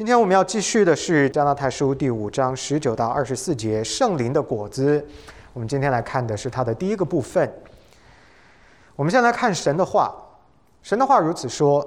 [0.00, 5.06] 今天我们要继续的是加拉太书第五章十九到二十四节圣灵的果子。
[5.52, 7.52] 我们今天来看的是它的第一个部分。
[8.96, 10.10] 我们先来看神的话，
[10.82, 11.86] 神的话如此说：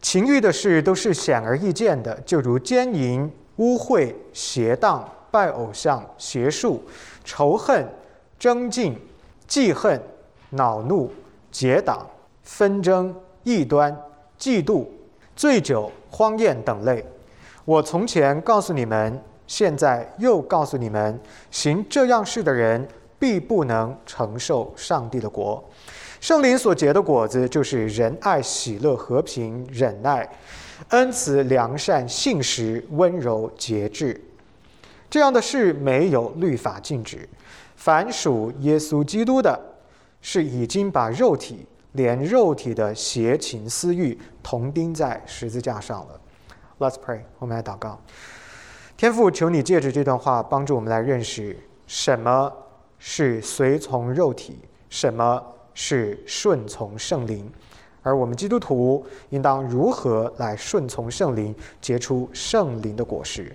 [0.00, 6.82] 情欲的事都是显而易见的，就如奸淫、污秽、邪荡、拜偶像、邪术、
[7.26, 7.86] 仇恨、
[8.38, 8.98] 争竞、
[9.46, 10.00] 记恨、
[10.48, 11.12] 恼怒、
[11.52, 12.06] 结党、
[12.42, 13.94] 纷争、异端、
[14.40, 14.86] 嫉妒。
[15.36, 17.04] 醉酒、荒宴等类，
[17.68, 25.62] 我从前告诉你们，现在又告诉你们：行这样事的人，必不能承受上帝的国。
[26.18, 30.26] 圣灵所结的果子，就是仁爱、喜乐、和平、忍耐、
[30.88, 34.18] 恩慈、良善、信实、温柔、节制。
[35.10, 37.28] 这样的事没有律法禁止。
[37.76, 39.60] 凡属耶稣基督的，
[40.22, 41.66] 是已经把肉体。
[41.92, 46.20] 连肉体的邪情私欲同钉在十字架上了。
[46.78, 48.00] Let's pray，我们来祷告。
[48.96, 51.56] 天父，求你借着这段话帮助我们来认识
[51.88, 52.52] 什么
[52.98, 57.50] 是随从肉体，什么是顺从圣灵，
[58.02, 63.52] 而我们基督徒应当如何来顺从圣灵，结出圣灵的果实。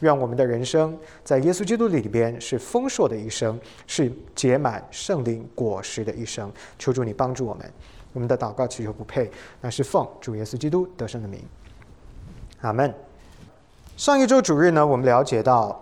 [0.00, 6.52] 愿我们的人生在耶稣基督里边是丰硕的一生，是结满圣灵果实的一生。
[6.78, 7.72] 求主你帮助我们，
[8.12, 9.30] 我们的祷告祈求不配，
[9.62, 11.40] 那是奉主耶稣基督得胜的名。
[12.60, 12.92] 阿门。
[13.96, 15.80] 上一周主日呢，我们了解到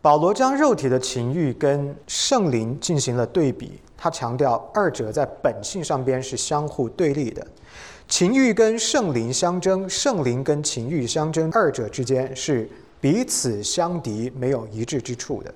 [0.00, 7.46] 保罗将肉体的情欲跟圣灵进行了对比，他强调二者在本性上边是相互对立的。
[8.08, 12.68] 情欲跟圣灵相争，圣灵跟情欲相争，二者之间是
[13.00, 15.54] 彼此相敌，没有一致之处的。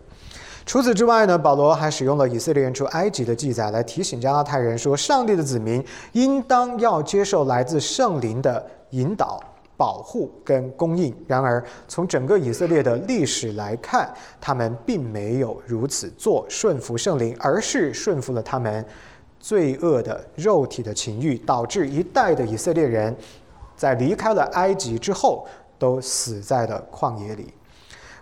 [0.66, 9.42] 除此之外呢，保罗还使用了以色列人出埃及的记载来提醒加拉太人说，上帝的子民应当要接受来自圣灵的引导、
[9.76, 11.14] 保护跟供应。
[11.26, 18.84] 然而，从整个以色列的历史来看，他们并没有如此做，顺服圣灵，而是顺服了他们。
[19.40, 23.14] 罪恶的肉体的情欲，导致一代的以色列人，
[23.76, 25.46] 在离开了埃及之后，
[25.78, 27.52] 都死在了旷野里。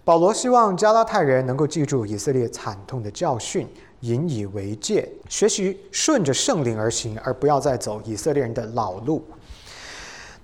[0.02, 3.68] 保罗希望加拉太人能够记住以色列惨痛的教训，
[4.00, 9.22] 引以为戒，学习顺着圣灵而行，而不要再走以色列人的老路。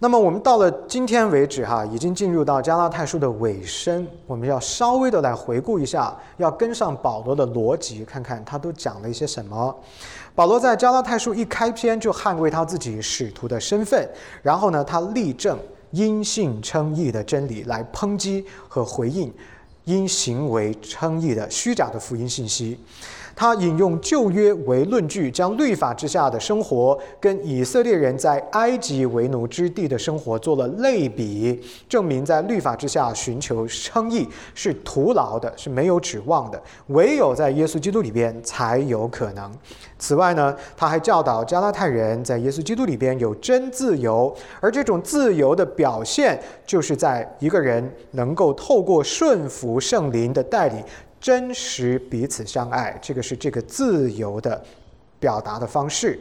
[0.01, 9.77] 那么我们到了今天为止，哈，已经进入到加拉太书的尾声，我们要稍微的来回顾一下，要跟上保罗的逻辑，看看他都讲了一些什么。
[10.37, 14.09] 保罗在加拉太书一开篇就捍卫他自己使徒的身份，
[14.41, 15.59] 然后呢，他立正
[15.91, 19.35] 因信称义的真理来抨击和回应
[19.83, 22.79] 因行为称义的虚假的福音信息。
[23.39, 39.49] 他引用旧约为论据，将律法之下的生活跟以色列人在埃及为奴之地的生活做了类比，证明在律法之下寻求称义是徒劳的，是没有指望的，唯有在耶稣基督里边才有可能。
[40.01, 50.83] 此外呢，他还教导加拉太人在耶稣基督里边有真自由，而这种自由的表现，就是在一个人能够透过顺服圣灵的带领。
[51.21, 54.63] 真实彼此相爱，这个是这个自由的
[55.19, 56.19] 表达的方式。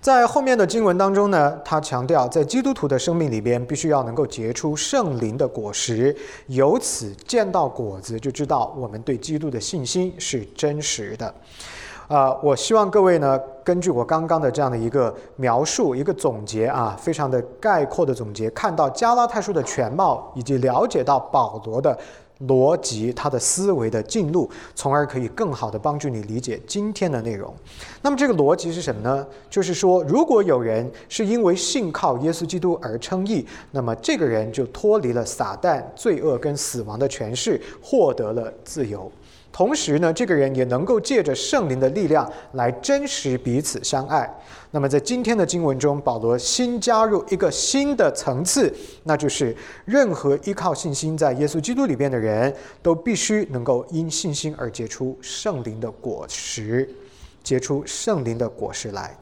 [0.00, 6.14] 在后面的经文当中呢，他强调，在基督徒的生命里边，必须要能够结出圣灵的果实，
[6.46, 11.34] 由此见到果子，就知道我们对基督的信心是真实的。
[12.06, 21.98] 啊，我希望各位呢，根据我刚刚的这样的一个描述、一个总结啊，非常的概括的总结，看到加拉太书的全貌，以及了解到保罗的。
[22.46, 27.54] 逻辑，他的思维的进入，从而可以更好的帮助你理解今天的内容。
[28.02, 29.26] 那么这个逻辑是什么呢？
[29.48, 39.10] 就是说，如果有人是因为信靠耶稣基督而称义，那么这个人就脱离了撒旦、罪恶跟死亡的权势，获得了自由。
[39.56, 44.30] 同时呢，这个人也能够借着圣灵的力量来真实彼此相爱。
[44.70, 48.70] 那么在今天的经文中，保罗新加入一个新的层次，
[49.04, 56.86] 那就是任何依靠信心在耶稣基督里边的人都必须能够因信心而结出圣灵的果实，
[57.42, 59.16] 结出圣灵的果实来。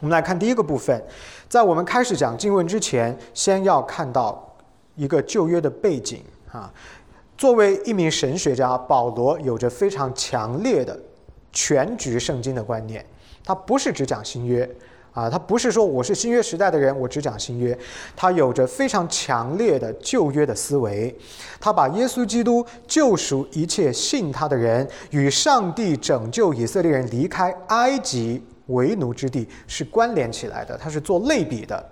[0.00, 0.98] 我们来看第一个部分，
[1.46, 4.56] 在我们开始讲经文之前，先要看到
[4.96, 6.72] 一个旧约的背景啊。
[7.42, 10.96] 作为一名神学家，保罗有着非常强烈的
[11.50, 13.04] 全局圣经的观念。
[13.42, 14.62] 他不是只讲新约
[15.12, 17.76] 啊，他不是说我是新约时代的人，我只讲新约。
[18.14, 21.12] 他有着非常强烈的旧约的思维。
[21.58, 31.84] 他把耶稣基督救赎一切信他的人，与上帝拯救以色列人离开埃及为奴之地是关联起来的，他是做类比的。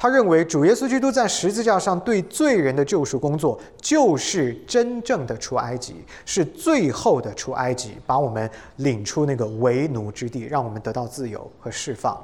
[0.00, 12.16] 他认为主耶稣基督在十字架上对罪人的救赎工作，就是真正的出埃及，是最后的出埃及，把我们领出那个为奴之地，让我们得到自由和释放。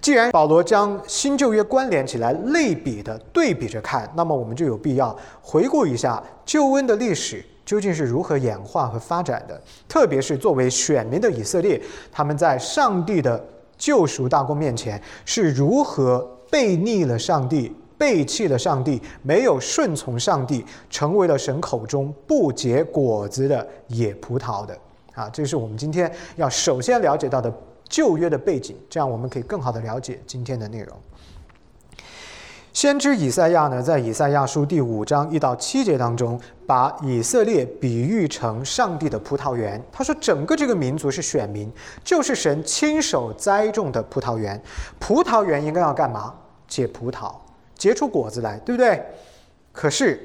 [0.00, 9.60] 既然保罗将新旧约关联起来、类比的对比着看，那么我们就有必要回顾一下救恩的历史究竟是如何演化和发展的。
[9.88, 13.44] 特别是作为选民的以色列，他们在上帝的
[13.76, 24.78] 救赎大功面前是如何背逆了上帝、背弃了上帝、没有顺从上帝，成为了神口中不结果子的野葡萄的。
[25.14, 27.52] 啊，这是我们今天要首先了解到的。
[27.88, 30.96] 旧约的背景，这样我们可以更好的了解今天的内容。
[32.76, 39.82] 先知以赛亚呢，在以赛亚书第五章一到七节当中，把以色列比喻成上帝的葡萄园。
[39.90, 41.72] 他说，整个这个民族是选民，
[42.04, 44.62] 就是神亲手栽种的葡萄园。
[44.98, 46.34] 葡萄园应该要干嘛？
[46.68, 47.32] 结葡萄，
[47.78, 49.02] 结出果子来，对不对？
[49.72, 50.20] 可是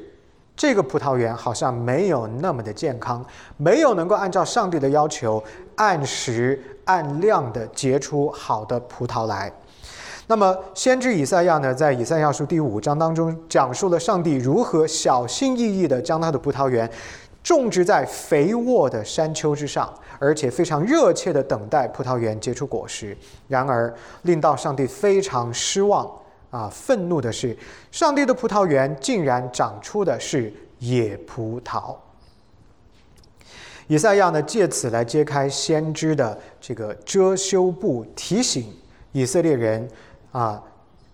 [0.54, 3.26] 这个葡萄园好像没有那么的健康，
[3.56, 5.42] 没有能够按照上帝的要求
[5.78, 6.62] 按时。
[6.86, 9.50] 按量的结出好的葡萄来。
[10.32, 16.90] 那么，先知以赛亚呢，在以赛亚书第五章当中，讲述了上帝如何小心翼翼地将他的葡萄园
[17.44, 23.14] 种植在肥沃的山丘之上，而且非常热切地等待葡萄园结出果实。
[23.50, 26.10] 然而，令到上帝非常失望
[26.50, 27.54] 啊，愤怒的是，
[27.92, 31.94] 上帝的葡萄园竟然长出的是野葡萄。
[33.88, 38.74] 以赛亚呢，借此来揭开先知的这个遮羞布，提醒
[39.12, 39.86] 以色列人
[40.32, 40.62] 啊，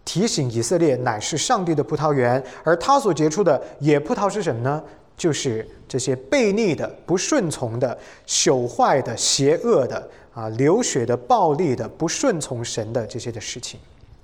[0.05, 4.83] 提醒以色列乃是上帝的葡萄园，而他所结出的野葡萄是什么呢？
[5.17, 7.97] 就是这些悖逆的、不顺从的、
[8.27, 13.79] 朽坏的、邪恶的啊、流血的、暴力的、不顺从神的这些的事情。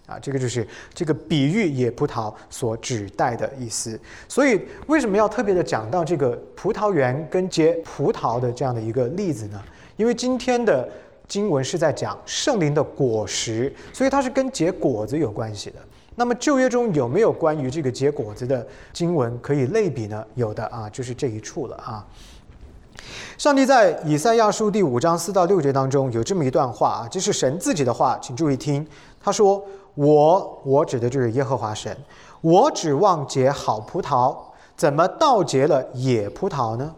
[0.06, 4.00] 啊，这个就是这个比喻野葡萄所指代的意思。
[4.28, 9.60] 所以为什么要特别的讲到这个葡萄园跟结葡萄的这样的一个例子呢？
[9.96, 10.88] 因为今天的
[11.34, 15.78] 经文是在讲圣灵的果实，所以它是跟结果子有关系的。
[16.14, 18.64] 那么旧约中有没有关于这个结果子的
[18.94, 20.24] 经文可以类比呢？
[20.36, 22.06] 有的啊，就是这一处了啊。
[23.36, 28.86] 上帝在以赛亚书第五章四到六节当中有这么一段话啊，这是神自己的话，请注意听。
[29.20, 29.66] 他说。
[29.96, 31.96] 我我指的就是耶和华神，
[32.42, 34.36] 我指望结好葡萄，
[34.76, 36.96] 怎么倒结了野葡萄呢？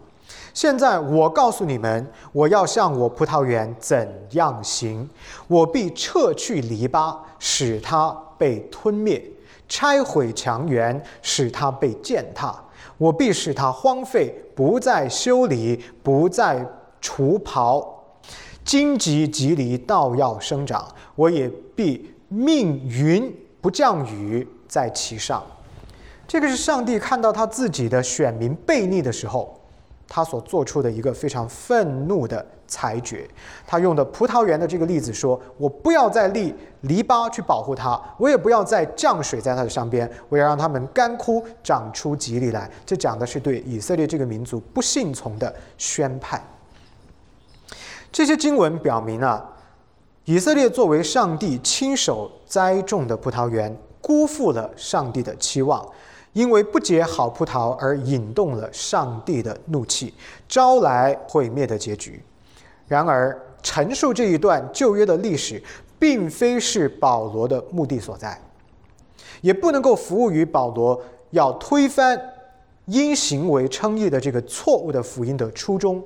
[0.55, 5.07] 现在我告诉你们，我要向我葡萄园怎样行？
[5.47, 9.19] 我必撤去篱笆，使它被吞灭；
[9.67, 12.55] 拆毁墙垣，使它被践踏。
[12.97, 16.65] 我必使它荒废，不再修理，不再
[17.01, 17.85] 除刨。
[18.63, 22.11] 荆棘棘藜倒要生长，我也必。
[22.27, 23.31] 命云
[23.61, 25.43] 不降雨在其上，
[26.27, 29.61] 这个是上帝看到他自己的选民悖逆的时候，
[30.07, 33.27] 他所做出的一个非常愤怒的裁决。
[33.65, 46.41] 他用的葡萄园的这个例子说：“我不要再立篱笆去保护它，我也不要再降水在它的上边，我要让他们干枯，长出吉利来。”这讲的是对以色列这个民族不信从的宣判。
[48.11, 49.51] 这些经文表明啊。
[50.27, 55.87] 以色列作为上帝亲手栽种的葡萄园，辜负了上帝的期望，
[56.35, 60.13] 因为不结好葡萄而引动了上帝的怒气，
[60.49, 62.21] 招来毁灭的结局。
[62.89, 65.63] 然而，陈述这一段旧约的历史，
[65.97, 68.37] 并非是保罗的目的所在，
[69.39, 71.01] 也不能够服务于保罗
[71.31, 72.21] 要推翻
[72.83, 76.03] 因行为称义的这个错误的福音的初衷。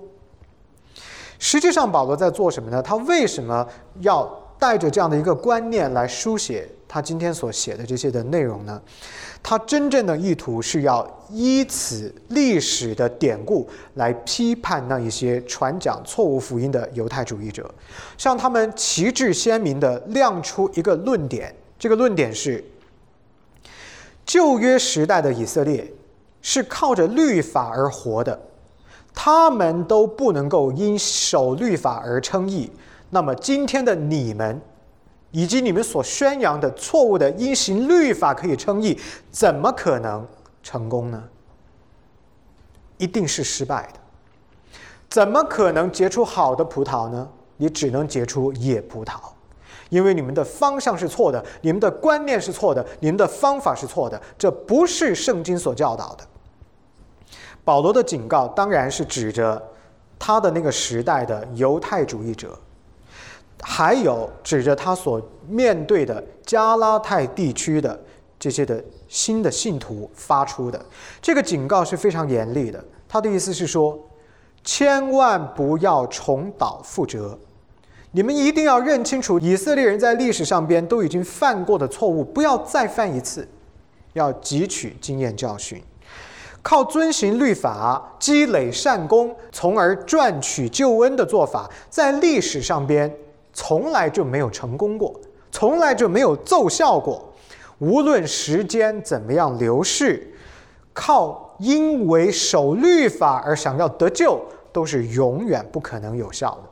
[1.39, 2.79] 实际上，保罗在做什么呢？
[2.83, 3.67] 他为什么
[4.01, 4.23] 要
[4.59, 8.79] 带着这样的一个观念来书写他今天所写的这些的内容呢？
[9.41, 17.69] 他真正的意图是要依此历史的典故来批判那一些传讲错误福音的犹太主义者，
[18.17, 21.55] 向他们旗帜鲜明的亮出一个论点。
[21.79, 22.63] 这个论点是：
[24.25, 25.91] 旧约时代的以色列
[26.41, 28.39] 是靠着律法而活的。
[29.11, 32.71] 他们都不能够因守律法而称义，
[33.09, 34.61] 那么今天的你们，
[35.31, 38.99] 以及你们所宣扬的错误的因行律法可以称义，
[39.31, 40.27] 怎么可能
[40.63, 41.23] 成功呢？
[42.97, 43.99] 一定是失败的。
[45.09, 47.27] 怎么可能结出好的葡萄呢？
[47.57, 49.19] 你只能结出野葡萄，
[49.89, 56.23] 因为你们的方向是错的，你们的观念是错的，你们的方法是错的，这不是圣经所教导的。
[57.65, 59.61] 保罗的警告当然是指着
[60.17, 62.57] 他的那个时代的犹太主义者，
[63.61, 67.99] 还有指着他所面对的加拉太地区的
[68.39, 70.83] 这些的新的信徒发出的
[71.21, 72.83] 这个警告是非常严厉的。
[73.07, 73.99] 他的意思是说，
[74.63, 77.37] 千万不要重蹈覆辙，
[78.11, 83.47] 你们一定要认清楚以色列人在历史上边都已经犯过的错误，不要再犯一次，
[84.13, 85.81] 要汲取经验教训。
[86.61, 93.11] 靠遵行律法积累善功，从而赚取救恩的做法，在历史上边
[93.61, 95.13] 从来就没有成功过，
[95.51, 97.29] 从来就没有奏效过。
[97.79, 100.25] 无论时间怎么样流逝，
[100.93, 106.69] 靠因为守律法而想要得救，都是永远不可能有效的，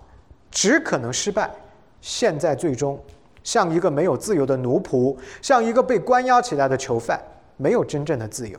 [0.49, 1.51] 只可能失败。
[1.99, 2.97] 现在最终
[3.43, 7.21] 像一个没有自由的奴仆，像一个被关押起来的囚犯，
[7.57, 8.57] 没有真正的自由。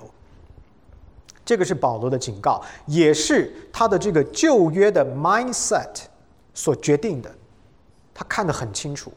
[1.47, 6.02] 这个是保罗的警告，也是他的这个旧约的 mindset
[6.52, 7.35] 所决定的。
[8.18, 9.12] 他看得很清楚，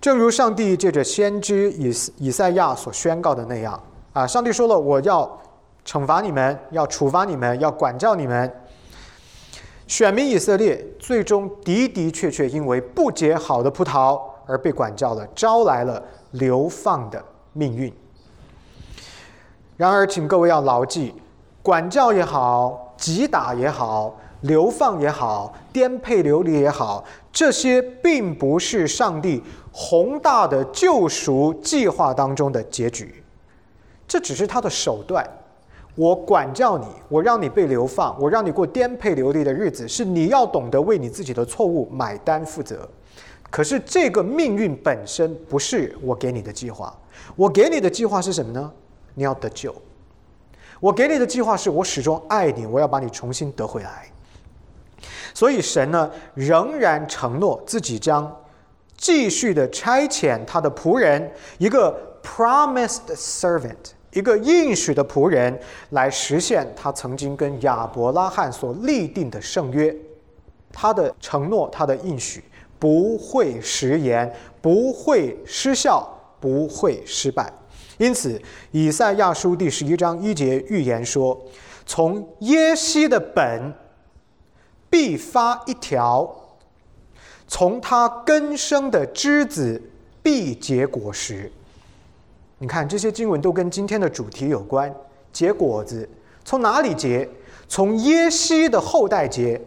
[0.00, 3.80] 正如上帝借着先知以以赛亚所宣告的那样
[4.12, 5.40] 啊，上帝说了，我要
[5.86, 8.52] 惩罚你们，要处罚你们，要管教你们。
[9.86, 17.94] 选民以色列最终的的确确因为不结好的葡萄而被管教了，招来了流放的命运。
[19.76, 21.14] 然而，请各位要牢记，
[21.62, 33.22] 管教也好，击打也好，流放也好，颠沛流离也好，这些并不是上帝宏大的救赎计划当中的结局，
[34.06, 35.26] 这只是他的手段。
[35.94, 42.88] 我管教你，我让你被流放，我让你过颠沛流离的日子，是你要懂得为你自己的错误买单负责。
[43.50, 46.98] 可是，这个命运本身不是我给你的计划，
[47.36, 48.72] 我给你的计划是什么呢？
[49.14, 49.74] 你要得救，
[50.80, 54.11] 我给你的计划是我始终爱你，我要把你重新得回来。
[55.34, 58.30] 所以神呢，仍然承诺自己将
[58.96, 65.58] 继续的差遣他的仆人，一个 promised servant，一个应许的仆人，
[65.90, 69.94] 来实现他曾经跟亚伯拉罕所立定的圣约。
[70.72, 72.42] 他的承诺，他的应许
[72.78, 76.08] 不会食言，不会失效，
[76.40, 77.52] 不会失败。
[77.98, 81.38] 因此，以赛亚书第十一章一节预言说
[81.84, 83.72] ：“从耶西的本
[84.92, 86.30] 必发一条，
[87.48, 89.80] 从他根生的枝子
[90.22, 91.50] 必结果实。”
[92.60, 94.94] 你看，这些经文都跟今天的主题有关。
[95.32, 96.06] 结果子
[96.44, 97.26] 从哪里结？
[97.66, 99.58] 从耶西的后代结。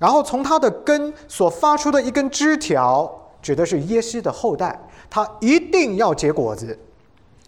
[0.00, 3.08] 然后从他的根所发出的一根枝条，
[3.40, 4.76] 指的是耶西的后代，
[5.08, 6.76] 他一定要结果子。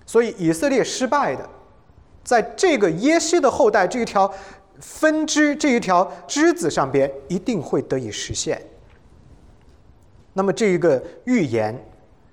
[0.06, 1.46] 所以以色列失败的，
[2.22, 4.32] 在这个耶西的后代这一条
[4.80, 8.60] 分支这一条枝子上边，一定会得以实现。
[10.32, 11.74] 那么这一个预言，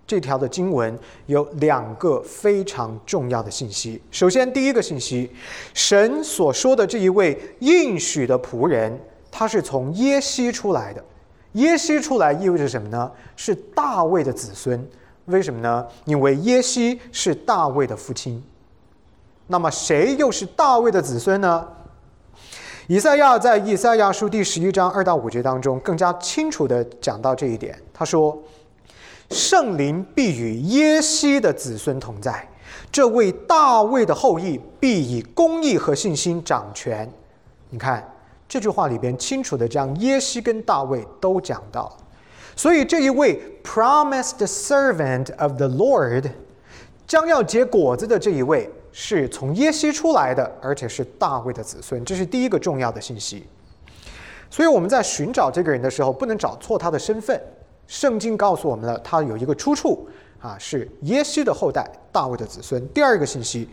[0.06, 4.02] 这条的经文有两个非常重要的信息。
[4.12, 5.32] 首先，第一个信息，
[5.74, 9.00] 神所说的这一位应许的仆人，
[9.32, 11.04] 他是从耶西出来的。
[11.54, 13.10] 耶西出来意味着什么呢？
[13.36, 14.86] 是大卫的子孙。
[15.28, 15.88] 为什么呢？
[16.04, 18.44] 因为耶西是大卫的父亲。
[19.48, 21.68] 那么谁又是大卫的子孙呢？
[22.88, 27.74] 以赛亚在以赛亚书第十一章二到五节当中更加清楚的讲到这一点。
[27.94, 28.38] 他说
[29.32, 32.46] ：“圣灵必与耶西的子孙同在，
[32.92, 37.10] 这位大卫的后裔必以公义和信心掌权。”
[37.72, 38.06] 你看
[38.50, 41.90] 这句话里边清楚的将耶西跟大卫都讲到。
[42.54, 46.30] 所以这一位 promised servant of the Lord
[47.08, 53.46] 将要结果子的这一位，是从耶西出来的，而且是大卫的子孙，这是第一个重要的信息。
[54.50, 57.42] 所以我们在寻找这个人的时候，不能找错他的身份。
[57.88, 60.08] 圣经告诉我们了，他有一个出处
[60.40, 62.88] 啊，是耶西的后代，大卫的子孙。
[62.90, 63.68] 第二个信息。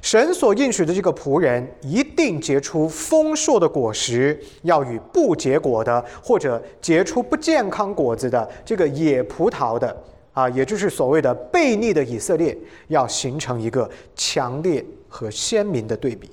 [0.00, 9.96] 神所应许的这个仆人一定结出丰硕的果实，要与不结果的或者结出不健康果子的这个野葡萄的
[10.38, 16.30] 啊，也就是所谓的悖逆的以色列，要形成一个强烈和鲜明的对比。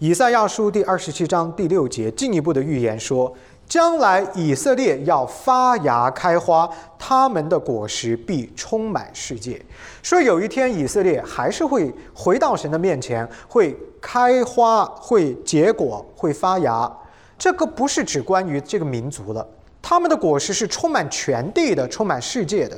[0.00, 3.32] 以赛亚书第二十七章第六节进一步的预言说。
[3.68, 9.64] 将来以色列要发芽开花，他们的果实必充满世界。
[10.02, 16.92] 说有一天以色列还是会回到神的面前，会开花、会结果、会发芽。
[17.38, 19.46] 这个不是只关于这个民族了，
[19.82, 22.76] 他们的果实是充满全地的、充满世界的。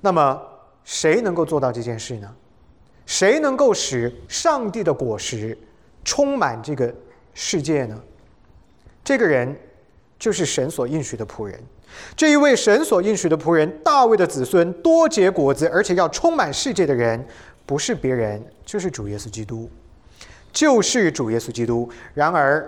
[0.00, 0.40] 那么
[0.84, 2.34] 谁能够做到这件事呢？
[3.06, 5.56] 谁能够使上帝的果实
[6.04, 6.92] 充满这个
[7.34, 8.00] 世界呢？
[9.04, 9.54] 这个人
[10.18, 11.60] 就是神所应许的仆人。
[12.16, 17.22] 这一位神所应许的仆人，大卫的子孙，多结果子，而且要充满世界的人，
[17.66, 19.68] 不是别人，就是主耶稣基督，
[20.52, 21.90] 就是主耶稣基督。
[22.14, 22.66] 然而，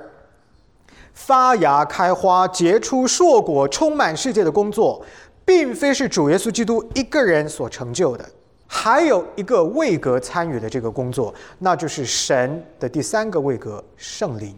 [1.14, 5.02] 发芽、开花、结出硕果、充满世界的工作，
[5.44, 8.24] 并非是主耶稣基督一个人所成就的。
[8.66, 14.54] 还有一个位格参与的这个工作，那就是神的第三个位格——圣灵。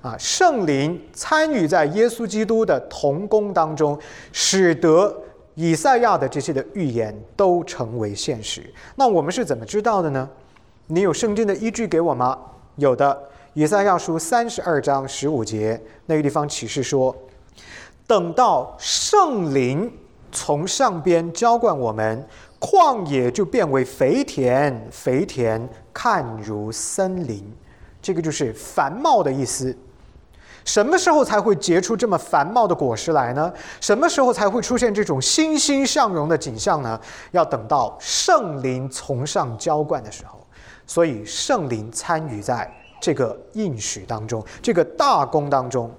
[0.00, 3.98] 啊，圣灵参与在耶稣基督的同工当中，
[4.32, 5.16] 使得
[5.54, 8.62] 以赛亚的这些的预言都成为现实。
[8.96, 10.28] 那我们是怎么知道的呢？
[10.88, 12.36] 你有圣经的依据给我吗？
[12.76, 13.16] 有的，
[13.54, 17.14] 以赛亚书三十二章十五节那个地方启示说
[18.06, 19.92] ：“等到圣灵
[20.30, 22.26] 从上边浇灌我们。”
[22.58, 27.44] 旷野就变为肥田，肥田看如森林，
[28.00, 29.76] 这个就是繁茂的意思。
[30.64, 33.52] 什么时候才会结出这么繁茂的果实来呢？
[33.80, 36.98] 什么时候才会出现这种欣欣向荣的景象呢？
[37.32, 40.38] 要等到圣灵从上浇灌的时候。
[40.86, 45.92] 所以圣灵参与在这个应许当中，这个大功当中。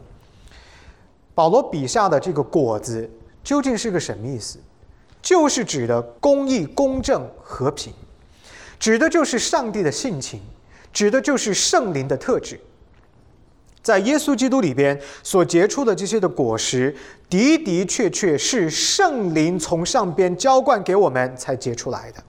[1.36, 3.10] 保罗笔下的这个果子
[3.44, 4.58] 究竟是个什么意思？
[5.22, 7.92] 就是指的公义、公正、和平，
[8.80, 10.40] 指的就是上帝的性情，
[10.94, 12.60] 指的就是圣灵的特质。
[13.82, 16.96] 在耶稣基督里边所结出的这些的果实，
[17.30, 22.24] 的的确确是圣灵从上边浇灌给我们才结出来的，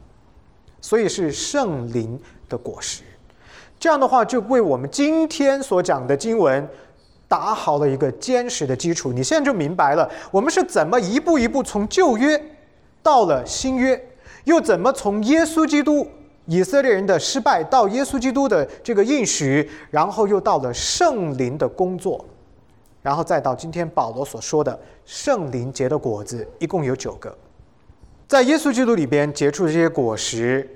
[0.81, 3.03] 所以是圣灵的果实。
[3.85, 6.67] 这样的话，就为我们今天所讲的经文
[7.29, 9.13] 打好了一个坚实的基础。
[9.13, 12.43] 你现在就明白了，我们是怎么一步一步从旧约。
[13.03, 14.03] 到了新约，
[14.45, 16.09] 又怎么从耶稣基督
[16.47, 22.25] 以色列人的失败到耶稣基督的这个应许，然后又到了圣灵的工作，
[23.03, 27.37] 然后再到今天保罗所说的圣灵结的果子，一共有九个，
[28.27, 30.67] 在耶稣基督里边结出这些果实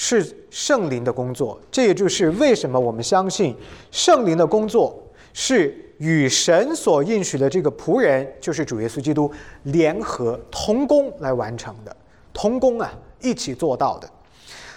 [0.00, 3.52] 是圣灵的工作，这也就是为什么我们相信
[3.90, 4.96] 圣灵的工作
[5.32, 9.28] 是与神所应许的这个仆人，就是主耶稣基督
[9.64, 11.94] 联合同工来完成的，
[12.32, 14.08] 同工啊，一起做到的。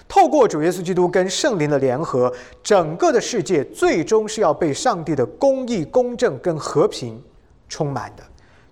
[0.07, 7.21] 透过主耶稣基督跟圣灵的联合，整个的世界最终是要被上帝的公义、公正跟和平
[7.69, 8.23] 充满的。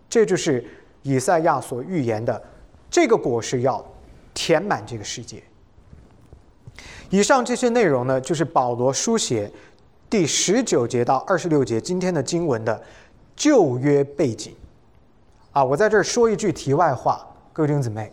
[0.09, 0.65] 这就是
[1.03, 2.41] 以赛亚所预言的，
[2.89, 3.85] 这个果实要
[4.33, 5.43] 填满这个世界。
[7.09, 9.51] 以上这些内容呢，就是保罗书写。
[10.09, 12.81] 第十九节到二十六节，今天的经文的
[13.35, 14.55] 旧约背景
[15.51, 18.11] 啊，我在这儿说一句题外话，各位弟兄姊妹，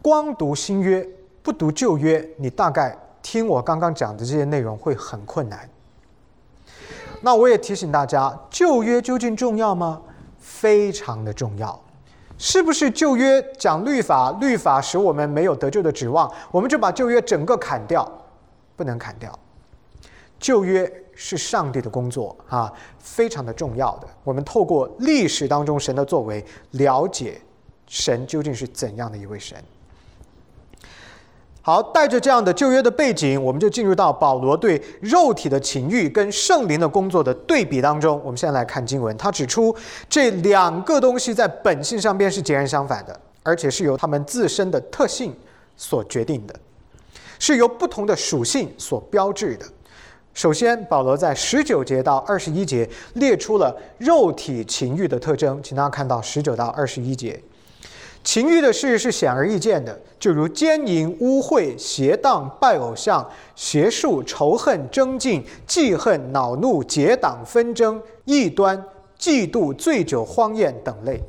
[0.00, 1.04] 光读新约
[1.42, 5.68] 不读旧约，你大概听我刚刚讲的这些内容会很困难。
[7.20, 10.00] 那我也提醒大家，旧约究竟重要吗？
[10.38, 11.76] 非常的重要。
[12.38, 18.08] 是不是旧约讲律法，律法使我们没有得救的指望，我们就把旧约整个砍掉？
[18.76, 19.38] 不能砍掉，
[20.38, 21.00] 旧约。
[21.16, 24.08] 是上帝的工作啊，非常的重要的。
[24.24, 27.40] 我们透过历史当中神的作为，了解
[27.86, 29.56] 神究竟是怎样的一位神。
[31.62, 38.20] 好，带着这样的旧约的背景，我们就进入到保罗对肉体的情欲跟圣灵的工作的对比当中。
[38.24, 39.72] 我们现在来看经文，他指出
[40.08, 45.32] 这两个东西在本性上边是截然相反的，而且是由他们自身的特性
[45.76, 46.56] 所决定的，
[47.46, 49.66] 是由不同的属性所标志的。
[50.32, 57.38] 首先，保罗在十九节到二十一节列出了肉体情欲的特征，请大家看到十九到二十一节。
[58.22, 68.82] 情欲的事是显而易见的，就如奸淫、污秽、邪荡、拜偶像、邪术、仇恨、争竞、记恨、恼怒、结党纷争、异端、
[69.18, 71.22] 嫉妒、醉酒、荒宴等类。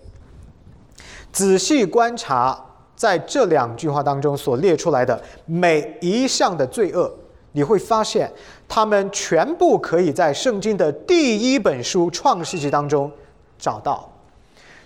[1.34, 2.65] 仔细观察，
[2.96, 7.12] 在这两句话当中所列出来的每一项的罪恶。
[7.52, 8.30] 你会发现，
[8.68, 13.10] 他们全部可以在圣经的第一本书《创世纪》当中
[13.58, 14.12] 找到。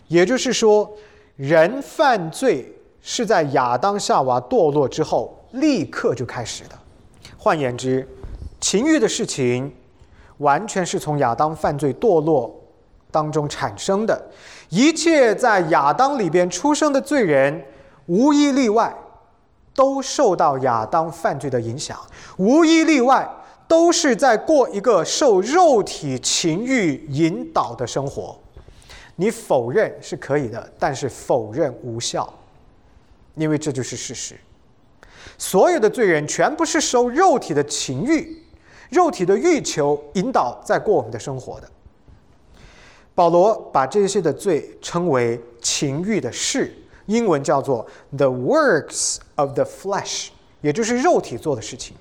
[0.08, 0.88] 也就是说，
[1.36, 6.78] 人犯罪是在亚当夏娃堕落之后立刻就开始的。
[7.38, 8.08] 换言之，
[8.62, 9.74] 情欲的事情
[10.38, 12.56] 完全是从亚当犯罪堕落
[13.10, 14.22] 当中产生的。
[14.70, 17.64] 一切在亚当里边出生的罪人，
[18.10, 18.94] 无一例外。
[19.76, 21.98] 都受到亚当犯罪的影响，
[22.36, 23.26] 无一例外，
[23.66, 28.38] 都是在过一个受肉体情欲引导的生活。
[29.16, 32.34] 你否认是可以的，但是否认无效，
[33.36, 34.36] 因为这就是事实。
[35.38, 38.44] 所有的罪人全部是受肉体的情欲、
[38.90, 41.70] 肉体的欲求引导在过我们的生活的。
[43.16, 46.76] 保罗把这些的罪称为情欲的事，
[47.10, 50.28] 英文叫做 the works of the flesh，
[50.62, 51.98] 也就是肉体做的事情。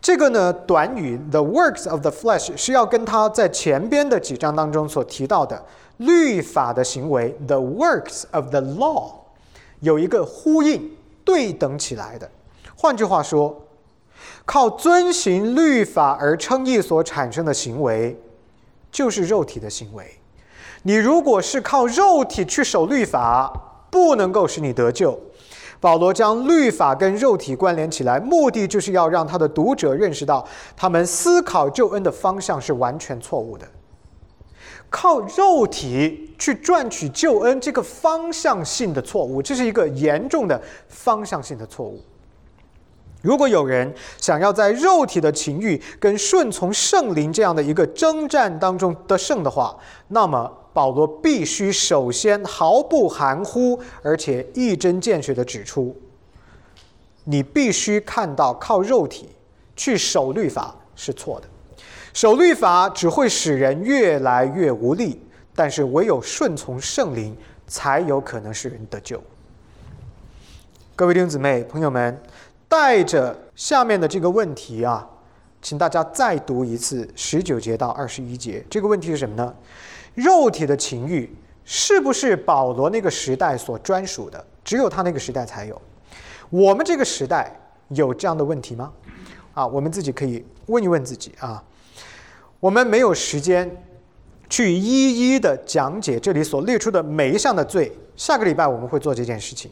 [0.00, 5.62] 这个呢，短语 the works of the flesh 是要跟他在前边的几章当中所提到的
[5.98, 9.12] 律法的行为 the works of the law
[9.80, 10.90] 有一个呼应
[11.22, 12.30] 对等起来的。
[12.74, 13.54] 换句话说，
[14.46, 18.18] 靠遵行律法而称义所产生的行为，
[18.90, 20.10] 就是肉体的行为。
[20.84, 23.52] 你如果是靠肉体去守律法，
[23.90, 25.18] 不能够使你得救。
[25.80, 33.66] 保罗将律法跟肉体关联起来，目的就是要让他的读者认识到，他们思考救恩的方向是完全错误的。
[34.90, 41.98] 靠肉体去赚取救恩，这个方向性的错误，这是一个严重的方向性的错误。
[43.22, 49.74] 如果有人想要在肉体的情欲跟顺从圣灵这样的一个征战当中得胜的话，
[50.08, 50.58] 那么。
[50.72, 55.96] 保罗必须首先毫不含糊，而且一针见血地指出：
[57.24, 59.28] 你必须看到靠肉体
[59.74, 61.48] 去守律法是错的，
[62.12, 65.20] 守律法只会使人越来越无力。
[65.52, 69.22] 但是唯有顺从圣灵，才有可能使人得救。
[70.96, 72.18] 各位弟兄姊妹、朋友们，
[72.68, 75.06] 带着下面的这个问题啊，
[75.60, 78.64] 请大家再读一次十九节到二十一节。
[78.70, 79.54] 这个问题是什么呢？
[80.22, 84.44] 肉体的情欲是不是保罗那个时代所专属的？
[84.64, 85.80] 只有他那个时代才有。
[86.48, 87.54] 我们这个时代
[87.88, 88.92] 有这样的问题吗？
[89.54, 91.62] 啊，我们自己可以问一问自己啊。
[92.58, 93.84] 我们没有时间
[94.48, 97.90] 去一一的讲解这里所列出的每一项的罪。
[98.16, 99.70] 下个礼拜我们会做这件事情。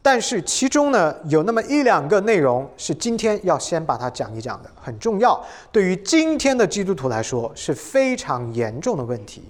[0.00, 5.44] 但是其中呢，有那么一两个内容是今天要先把它讲一讲的，很重要。
[5.72, 9.42] 对于今天的基督徒来说是非常严重的问题。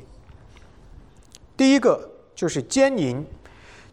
[1.61, 2.01] 第一个
[2.35, 3.23] 就是奸淫，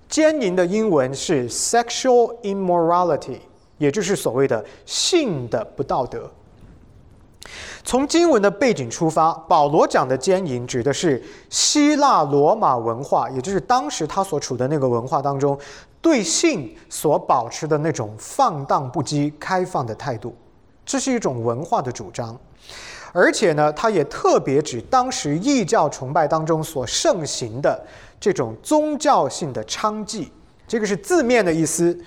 [0.07, 3.39] 奸淫的英文是 sexual immorality，
[3.77, 6.31] 也就是所谓的性的不道德。
[7.83, 15.59] 从经文的背景出发，保罗讲的奸淫指的是希腊罗马文化，也就是当时他所处的那个文化当中，
[16.01, 20.33] 对性所保持的那种放荡不羁、开放的态度，
[20.87, 22.35] 这是一种文化的主张。
[23.13, 27.79] 而且呢，它也特别指当时异教崇拜当中所盛行的
[28.19, 30.27] 这种宗教性的娼妓，
[30.67, 31.97] 这个是字面的意思。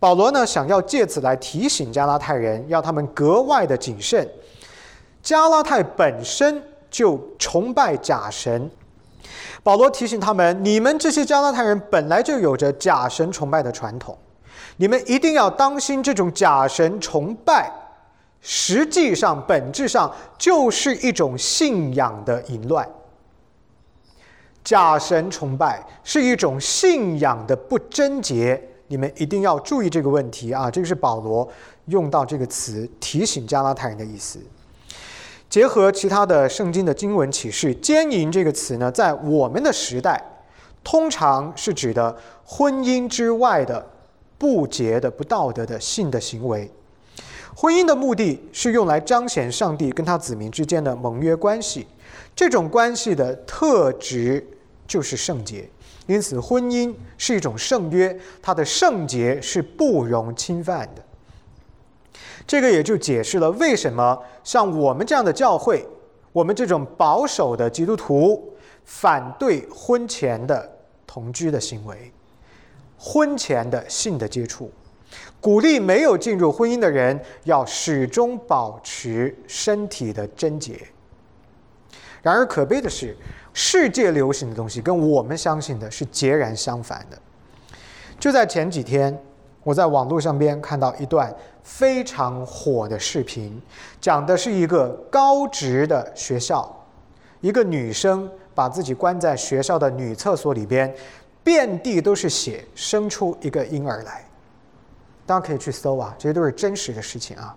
[0.00, 4.28] 保罗呢，想要借此来提醒加拉太人，要他们格外的谨慎。
[5.22, 8.70] 加拉太本身就崇拜假神，
[9.62, 14.16] 保罗提醒他们：你们这些加拉太人本来就有着假神崇拜的传统，
[14.76, 17.70] 你们一定要当心这种假神崇拜。
[18.40, 22.88] 实际上，本质上就是一种信仰的淫乱。
[24.64, 30.70] 假神崇拜是一种信仰的不贞洁，你们一定要注意这个问题啊！
[30.70, 31.48] 这个是保罗
[31.86, 34.38] 用到这个词提醒加拉太人的意思。
[35.48, 40.22] 结合其他的圣经的经文启示，“奸淫”这个词呢，在我们的时代，
[40.84, 43.86] 通常是指的婚姻之外的
[44.36, 46.70] 不洁的、不道德的性的行为。
[47.60, 51.84] 婚姻的目的是用来彰显上帝跟他子民之间的盟约关系，
[52.32, 54.46] 这种关系的特质
[54.86, 55.68] 就是圣洁，
[56.06, 61.02] 因此婚姻是一种圣约，它的圣洁是不容侵犯的。
[62.46, 65.84] 这个也就解释了为什么像我们这样的教会，
[66.32, 70.70] 我们这种保守的基督徒反对婚前的
[71.08, 72.12] 同居的行为，
[72.96, 74.70] 婚前的性的接触。
[75.40, 80.80] 鼓励没有进入婚姻的人要始终保持身体的贞洁。
[82.20, 83.16] 然而可悲的是，
[83.52, 87.18] 世界流行的东西跟我们相信的是截然相反的。
[88.18, 89.16] 就在前几天，
[89.62, 93.62] 我在网络上边看到一段非常火的视频，
[94.00, 96.84] 讲的是一个高职的学校，
[97.40, 100.92] 一个女生把自己关在学校的女厕所里边，
[101.44, 104.27] 遍地都是血，生出一个婴儿来。
[105.28, 107.54] 大家可以去搜啊，这些都是真实的事情啊。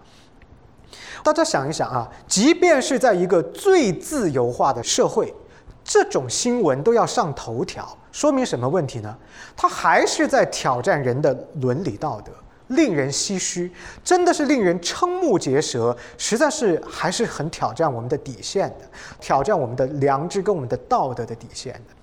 [1.24, 5.34] 大家想一想啊，即便是在一个最自由化的社会，
[5.82, 9.18] 这种新闻都要上头条，说明什么问题呢？
[9.56, 12.34] 它还是在挑战人的伦理道德，
[12.68, 13.72] 令人唏嘘，
[14.04, 18.86] 真的是令人瞠目结舌，实在是还是很挑战我们的底线的，
[19.22, 22.01] 挑战我们的良知跟我们的道德的底线的。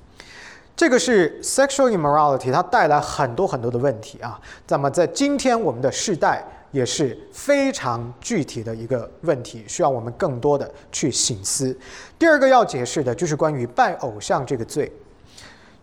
[0.78, 4.40] 这个是 sexual immorality，它带来很多很多的问题啊。
[4.68, 11.76] 那么在今天我们的世代，也是非常具体的一个问题，需要我们更多的去醒思。
[12.16, 14.88] 第二个要解释的就是关于拜偶像这个罪，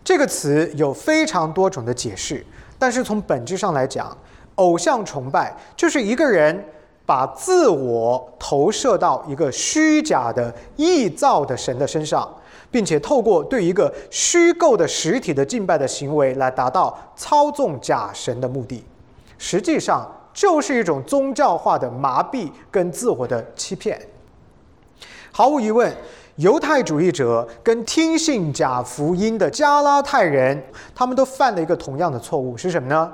[0.02, 2.42] 这个词有非常多种的解释，
[2.78, 4.16] 但是从本质上来讲，
[4.54, 6.64] 偶像崇拜就是一个人
[7.04, 12.34] 把自我投射到一个虚假的、臆造的神的身上。
[12.70, 18.84] 并且透过对一个虚构的实体的敬拜的行为来达到操纵假神的目的，
[19.38, 24.00] 实际上就是一种宗教化的麻痹跟自我的欺骗。
[25.32, 25.94] 毫无疑问，
[26.36, 30.62] 犹太主义者跟听信假福音的加拉太人，
[30.94, 33.12] 他们都犯了一个同样的错误，是什么呢？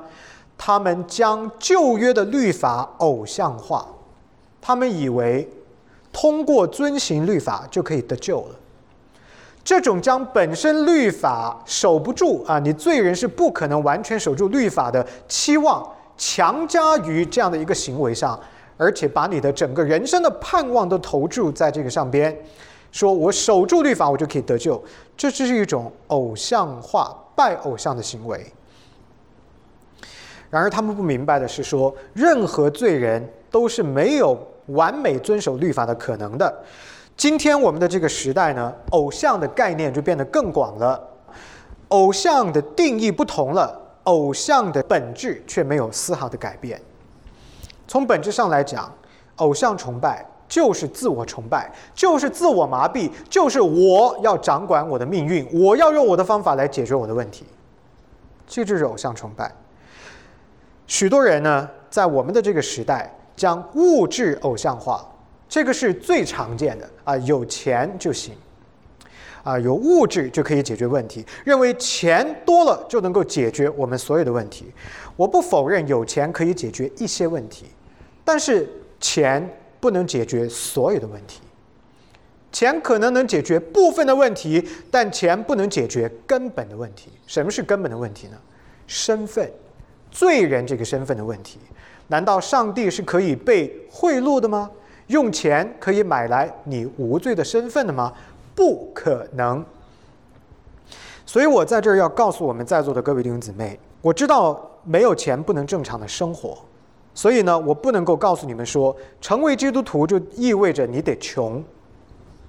[0.56, 3.84] 他们将旧约的律法偶像化，
[4.60, 5.48] 他们以为
[6.12, 8.54] 通过遵行律法就可以得救了。
[9.64, 18.38] 这种将本身律法守不住啊，你罪人是不可能完全守住律法的期望，强加于这样的一个行为上，
[18.76, 22.36] 而且把你的整个人生的盼望都投注在这个上边，
[22.90, 24.82] 说我守住律法，我就可以得救，
[25.16, 28.44] 这就是一种偶像化、拜偶像的行为。
[30.50, 36.52] 然而他们不明白的是，说任何罪人都是没有完美遵守律法的可能的。
[37.16, 41.00] 今天我们的这个时代呢，偶像的概念就变得更广了，
[41.88, 46.80] 偶像的定义不同了，偶像的本质却没有丝毫的改变。
[47.86, 48.92] 从本质上来讲，
[49.36, 57.46] 偶像崇拜就是自我崇拜，就是自我麻痹，就是我要掌管我的命运，我要用我的方法来解决我的问题，
[58.46, 59.52] 这就是偶像崇拜。
[60.88, 65.06] 许多人呢，在我们的这个时代，将物质偶像化。
[65.52, 68.32] 这个是最常见的啊，有钱就行，
[69.42, 74.72] 啊，有物质就可以解决问题，认为钱多了就能够解决我们所有的问题。
[75.14, 77.66] 我不否认有钱可以解决一些问题，
[78.24, 78.66] 但是
[78.98, 79.46] 钱
[79.78, 81.42] 不能解决所有的问题。
[82.50, 87.10] 钱可能能解决部分的问题，但钱不能解决根本的问题。
[87.26, 88.38] 什么是根本的问题呢？
[88.86, 89.52] 身份，
[90.10, 91.58] 罪人这个身份的问题。
[92.08, 94.70] 难道上帝是可以被贿赂的吗？
[95.12, 98.12] 用钱可以买来你无罪的身份的吗？
[98.56, 99.64] 不可能。
[101.24, 106.58] 所以我在这儿要告诉我们在座的各位弟兄姊妹，我知道没有钱不能正常的生活，
[107.14, 111.62] 所以呢，我不能够告诉你们说，成为基督徒就意味着你得穷。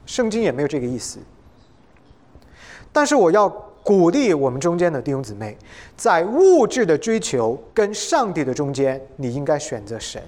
[0.05, 1.19] 圣经也没有这个意思。
[2.91, 3.47] 但是我要
[3.83, 5.57] 鼓励我们中间的弟兄姊妹，
[5.95, 10.21] 在物质的追求跟上帝的中间，你应该选择神。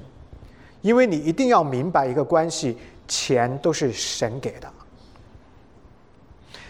[0.86, 4.71] 因为你一定要明白一个关系，钱都是神给的。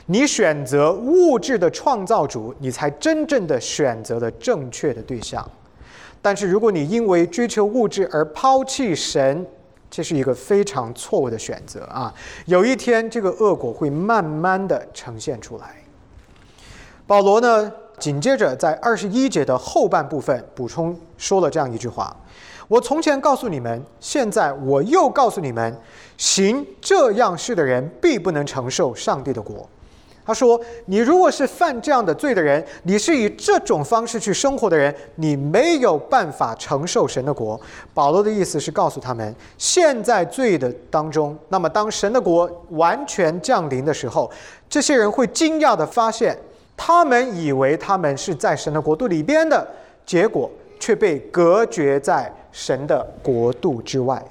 [0.06, 5.46] 你选择物质的创造主，你才真正的选择了正确的对象。
[6.22, 9.46] 但是如果你因为追求物质而抛弃神，
[9.92, 12.14] 这是一个非常错误的选择啊！
[12.46, 15.76] 有一天，这个恶果会慢慢的呈现出来。
[17.06, 22.16] 保罗呢，紧接着在二十一节的后半部分补充说了这样一句话。
[22.68, 25.76] 我从前告诉你们，现在我又告诉你们：
[26.18, 29.68] 行这样事的人，必不能承受上帝的国。
[30.28, 37.62] 他说：“你如果是犯这样的罪的人，你是以这种方式去生活的人，你没有办法承受神的国。”
[37.94, 44.28] 保罗的意思是告诉他们，现在罪的当中，那么当神的国完全降临的时候，
[44.68, 46.36] 这些人会惊讶地发现，
[46.76, 49.68] 他们以为他们是在神的国度里边的，
[50.08, 50.50] 结果
[50.86, 52.32] 却被隔绝在。
[52.52, 54.24] 神的国度之外，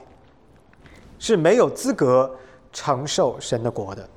[1.18, 2.34] 是没有资格
[2.72, 4.08] 承受神的国的。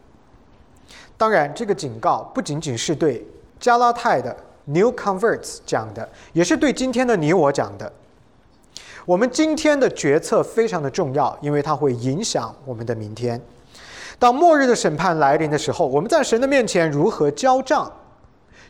[1.17, 3.27] 当然，这个警告不仅仅是对
[3.59, 7.91] 加拉太的 New Converts 讲的，也是对今天的你我讲的。
[9.05, 13.41] 我们今天的决策非常的重要，因为它会影响我们的明天。
[14.17, 17.91] 当末日的审判来临的时候，我们在神的面前如何交账，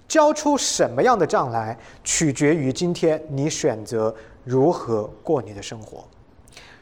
[0.08, 4.14] 交出什么样的账来，取决于今天你选择。
[4.48, 6.06] 如何过你的生活？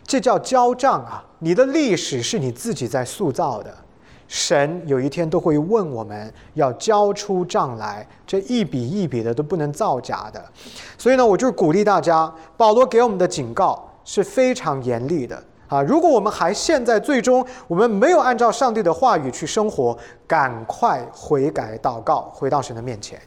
[0.03, 1.25] 这叫交账啊！
[1.39, 3.75] 你的历史是你自己在塑造的，
[4.27, 10.45] 神有一天都会问我们要交出账来，这一笔一笔的都不能造假的。
[10.95, 15.81] 所以呢，我就是鼓励大家，保罗给我们的警告是非常严厉的啊！
[15.81, 19.97] 如果我们还陷在最终我们没有按照上帝的话语去生活，
[20.27, 23.19] 赶快悔改祷告，回到神的面前。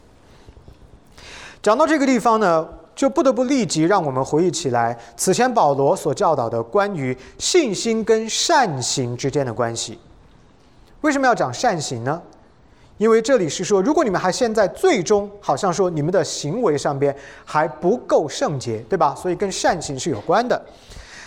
[1.61, 2.67] 讲到这个地方呢。
[2.95, 9.97] 就不得不立即让我们回忆起来，此前保罗所教导的关于信心跟善行之间的关系。
[10.99, 12.21] 为什么要讲善行呢？
[12.97, 19.15] 因为这里是说，如果你们还陷在最终，好像说你们的行为上边还不够圣洁，对吧？
[19.15, 20.61] 所以跟善行是有关的。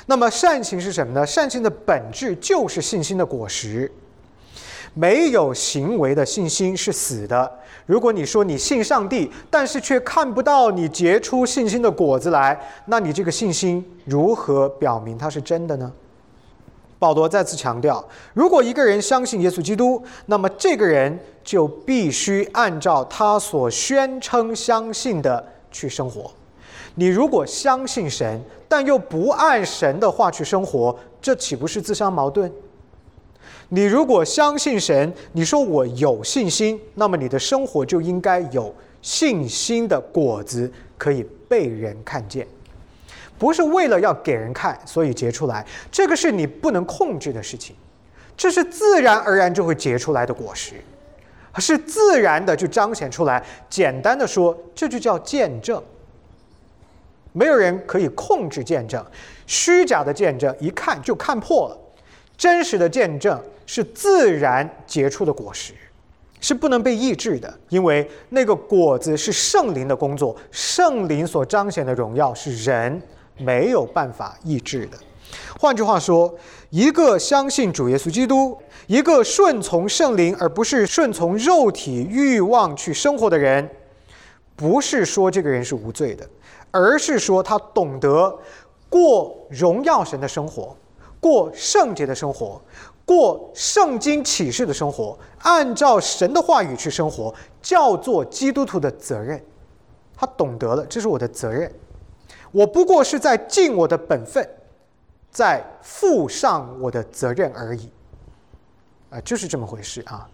[0.07, 1.27] 那么善行是什么呢？
[1.27, 3.91] 善行的本质就是信心的果实。
[4.95, 7.51] 没有行为的信心是死的。
[7.87, 15.91] 如果你说你信上帝，但是却看不到你结出信心的果子来，那你这个信心如何表明它是真的呢？
[16.99, 26.31] 保罗再次强调，如果一个人相信耶稣基督，那么这个人就必须按照他所宣称相信的去生活。
[26.95, 32.51] 你如果相信神，但又不按神的话去生活，这岂不是自相矛盾？
[33.71, 42.47] 你如果相信神，你说我有信心，那么你的生活就应该有信心的果子可以被人看见。
[43.39, 47.75] 不是为了要给人看，所以结出来，这个是你不能控制的事情，
[48.37, 50.75] 这是自然而然就会结出来的果实，
[51.59, 53.43] 是自然的就彰显出来。
[53.71, 55.83] 简单的说，这就叫见证。
[57.33, 59.05] 没有人可以控制见证，
[59.47, 61.79] 虚假的见证一看就看破了，
[62.37, 65.73] 真实的见证是自然结出的果实，
[66.41, 73.03] 是不能被抑制的，因为那个果子是圣灵的工作，圣灵所彰显的荣耀是人。
[73.39, 74.99] 没有办法抑制的。
[75.59, 76.33] 换句话说，
[76.69, 83.69] 一个相信主耶稣基督、一个顺从圣灵而不是顺从肉体欲望去生活的人，
[84.55, 86.29] 不是说这个人是无罪的，
[86.73, 88.37] 而是说他懂得
[88.89, 90.77] 过荣耀神的生活，
[91.21, 92.61] 过圣洁的生活，
[93.07, 97.33] 过圣经启示的生活，按照神的话语去生活，
[97.63, 99.41] 叫做基督徒的责任。
[100.17, 101.73] 他懂得了，这是我的责任。
[102.51, 104.49] 我不过是在尽我的本分，
[105.31, 107.91] 在负上我的责任而已，
[109.11, 110.29] 啊，就是这么回事啊。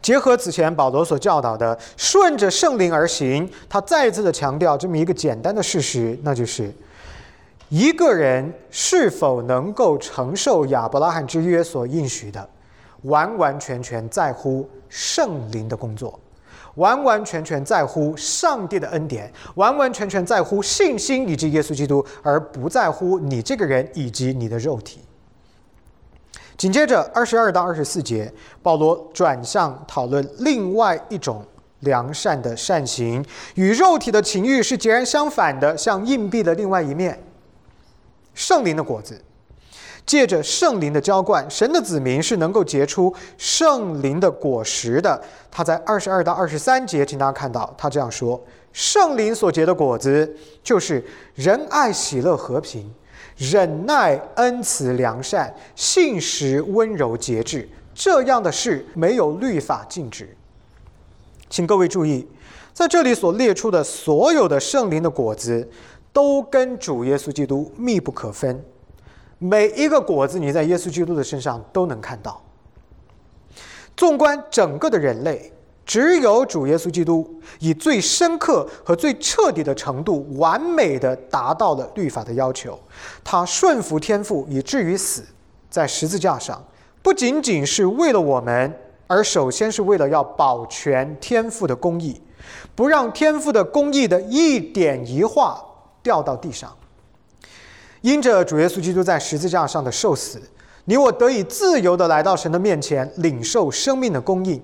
[0.00, 6.72] 结合此前保罗所教导的，顺着圣灵而行，他再次的强调这么一个简单的事实，那就是
[7.68, 12.48] 一个人是否能够承受亚伯拉罕之约所应许的，
[13.02, 16.18] 完完全全在乎圣灵的工作。
[16.76, 25.00] 完完全全在乎上帝的恩典，完完全全在乎信心以及耶稣基督，而不在乎你这个人以及你的肉体。
[26.56, 31.44] 紧接着二十二到二十四节，保罗转向讨论另外一种
[31.80, 37.22] 良善的善行，与肉体的情欲是截然相反的，像硬币的另外一面。
[38.34, 39.20] 圣灵的果子。
[40.06, 45.20] 借着圣灵的浇灌，神的子民是能够结出圣灵的果实的。
[45.50, 48.40] 他在二十二到二十三节，请大家看到，他这样说：
[48.72, 52.88] 圣灵所结的果子，就是仁爱、喜乐、和平、
[53.36, 57.68] 忍耐、恩慈、良善、信实、温柔、节制。
[57.94, 60.36] 这样的事没有律法禁止。
[61.48, 62.26] 请各位注意，
[62.74, 65.66] 在这里所列出的所有的圣灵的果子，
[66.12, 68.62] 都跟主耶稣基督密不可分。
[69.38, 72.42] 每一个果子，你在耶稣基督的身上都能看到。
[73.96, 75.52] 纵观整个的人类，
[75.86, 82.76] 只有主耶稣基督以最深刻和最彻底的程度，完美的达到了律法的要求。
[83.22, 85.22] 他顺服天父，以至于死
[85.70, 86.60] 在十字架上，
[87.02, 92.20] 不仅仅是为了我们，而首先是为了要保全天父的公义，
[92.74, 95.64] 不让天父的公义的一点一画
[96.02, 96.74] 掉到地上。
[98.00, 100.42] 因着主耶稣基督在十字架上的受死，
[100.86, 104.60] 你我得以自由的来到神的面前，领受生命的供应。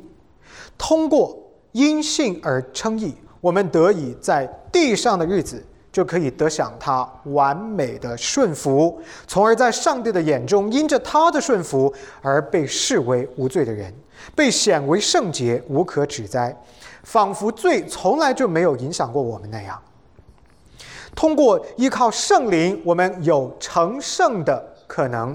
[0.82, 1.38] 通过
[1.70, 13.94] 因信而称义，我们得以在地上的日子就可以得享他完美的顺服，从而在上帝的眼中，因着他的顺服而被视为无罪的人，
[14.34, 16.54] 被显为圣洁、无可指摘，
[17.04, 19.80] 仿佛罪从来就没有影响过我们那样。
[21.14, 25.34] 通过依靠圣灵，我们有成圣的可能。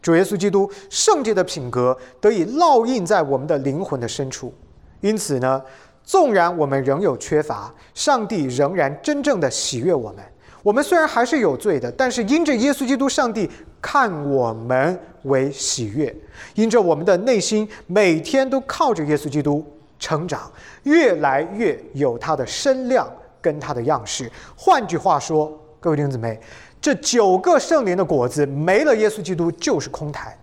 [0.00, 4.54] 主耶稣基督圣洁的品格得以烙印在我们的灵魂的深处。
[5.00, 5.62] 因此呢，
[6.02, 10.24] 纵然我们仍有缺乏，上帝仍然真正的喜悦我们。
[10.62, 16.14] 我们虽然还是有罪的，但是因着耶稣基督，上帝看我们为喜悦。
[16.54, 19.64] 因着我们的内心每天都靠着耶稣基督
[19.98, 20.50] 成长，
[20.82, 23.08] 越来越有他的身量。
[23.40, 25.46] 跟他的样式，换句话说，
[25.78, 26.38] 各位弟兄姊妹，
[26.80, 30.36] 这九个圣灵的果子没了，耶稣基督就是空谈。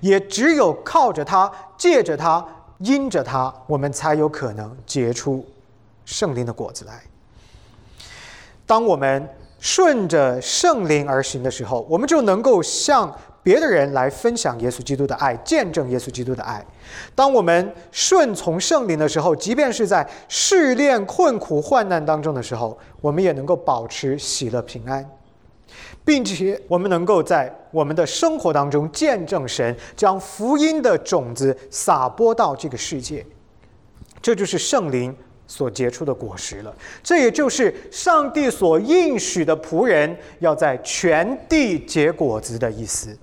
[0.00, 2.44] 也只有靠着他，借着他，
[2.78, 5.44] 因着他，我们才有可能结出
[6.04, 7.02] 圣灵的果子来。
[8.66, 16.64] 当我们顺着圣灵而行的时候，我们就能够向别的人来分享耶稣基督的爱，见证耶稣基督的爱。
[17.14, 25.08] 当我们顺从圣灵的时候，即便是在试炼、困苦、患难当中的时候，我们也能够保持喜乐平安，
[26.04, 33.24] 并且我们能够在我们的生活当中见证神将福音的种子撒播到这个世界。
[34.20, 35.14] 这就是圣灵。
[35.44, 43.14] 所结出的果实了，这也就是上帝所应许的仆人要在全地结果子的意思。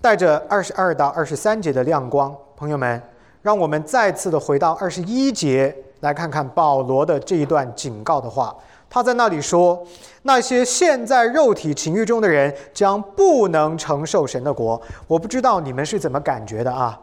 [0.00, 3.02] 带着二十二到二十三节的亮光，朋友们，
[3.42, 8.54] 让我们再次的回到二十一节，来看看保罗的这一段警告的话。
[8.90, 9.86] 他在那里说
[10.22, 16.98] ：“那些陷在肉体情欲中的人，将不能承受神的国。”我不知道你们是怎么感觉的啊？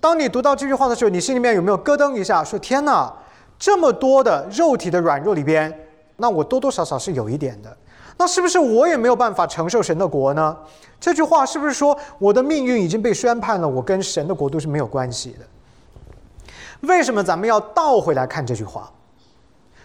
[0.00, 2.44] 当你读到这句话的时候，你心里面有没有咯噔一下？
[2.44, 3.10] 说天哪，
[3.58, 5.72] 这么多的肉体的软弱里边，
[6.16, 7.74] 那我多多少少是有一点的。
[8.18, 10.54] 那是不是我也没有办法承受神的国呢？
[11.00, 13.66] 这句话是不是说我的命运已经被宣判了？
[13.66, 16.46] 我跟神的国度是没有关系的？
[16.82, 18.90] 为什么咱们要倒回来看这句话？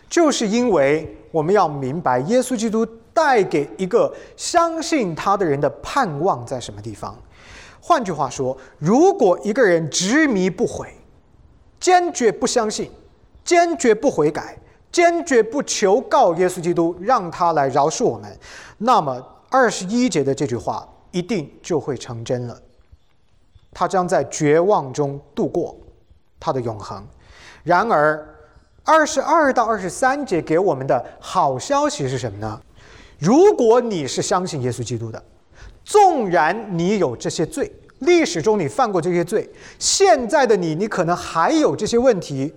[0.09, 7.17] 就是因为我们要明白耶稣基督带给一个相信他的人的盼望在什么地方。
[7.81, 10.87] 换句话说，如果一个人执迷不悔，
[11.79, 12.89] 坚决不相信，
[13.43, 14.57] 坚决不悔改，
[14.91, 18.37] 坚决不求告耶稣基督，让他来饶恕我们，
[18.79, 22.59] 那么二十一节的这句话一定就会成真了。
[23.71, 25.77] 他将在绝望中度过
[26.39, 27.05] 他的永恒。
[27.63, 28.34] 然而，
[28.85, 32.61] 二十二到二十三节给我们的好消息是什么呢？
[33.19, 35.21] 如果你是相信耶稣基督的。
[35.87, 42.51] 纵然你有这些罪，历史中你犯过这些罪，现在的你，你可能还有这些问题，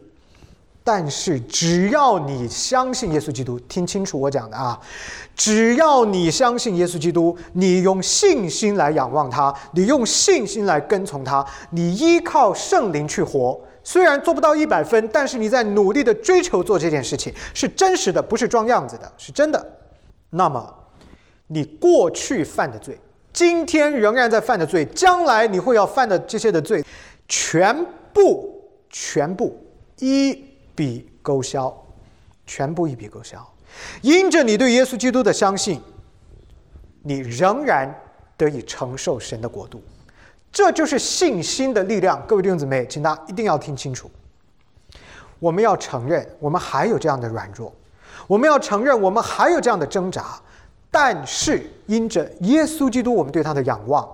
[0.83, 4.81] 但是只要你相信耶稣基督，听清楚我讲的啊，
[5.37, 19.79] 只要你相信耶稣基督，你用信心来仰望他，你用信心来跟从他，你依靠圣灵去活，虽然做不到一百分，但是你在努力的追求做这件事情，是真实的，不是装样子的，是真的。
[20.29, 20.75] 那么，
[21.47, 23.01] 你过去犯的罪。
[23.33, 26.85] 今天仍然在犯的罪，将来你会要犯的这些的罪，
[27.29, 27.75] 全
[28.13, 29.59] 部全部
[30.01, 30.35] 一
[30.75, 31.75] 笔勾销，
[32.47, 33.43] 全部一笔勾销。
[34.03, 35.81] 因着你对耶稣基督的相信，
[37.03, 37.99] 你仍然
[38.37, 39.83] 得以承受神的国度。
[40.53, 42.23] 这就是信心的力量。
[42.27, 44.11] 各位弟兄姊妹，请大家一定要听清楚。
[45.39, 47.73] 我们要承认，我们还有这样的软弱；
[48.27, 50.41] 我们要承认，我们还有这样的挣扎。
[50.91, 54.09] 但是，因着耶稣基督，我们对他的仰望，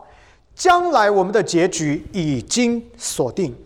[0.54, 3.56] 将来我们的结局已经锁定，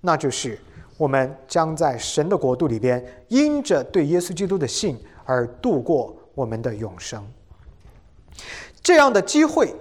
[0.00, 0.58] 那就是
[0.96, 7.22] 我们将在神的国度里边，因着对耶稣基督的信而度过我们的永生。
[8.80, 9.74] 这样的机会，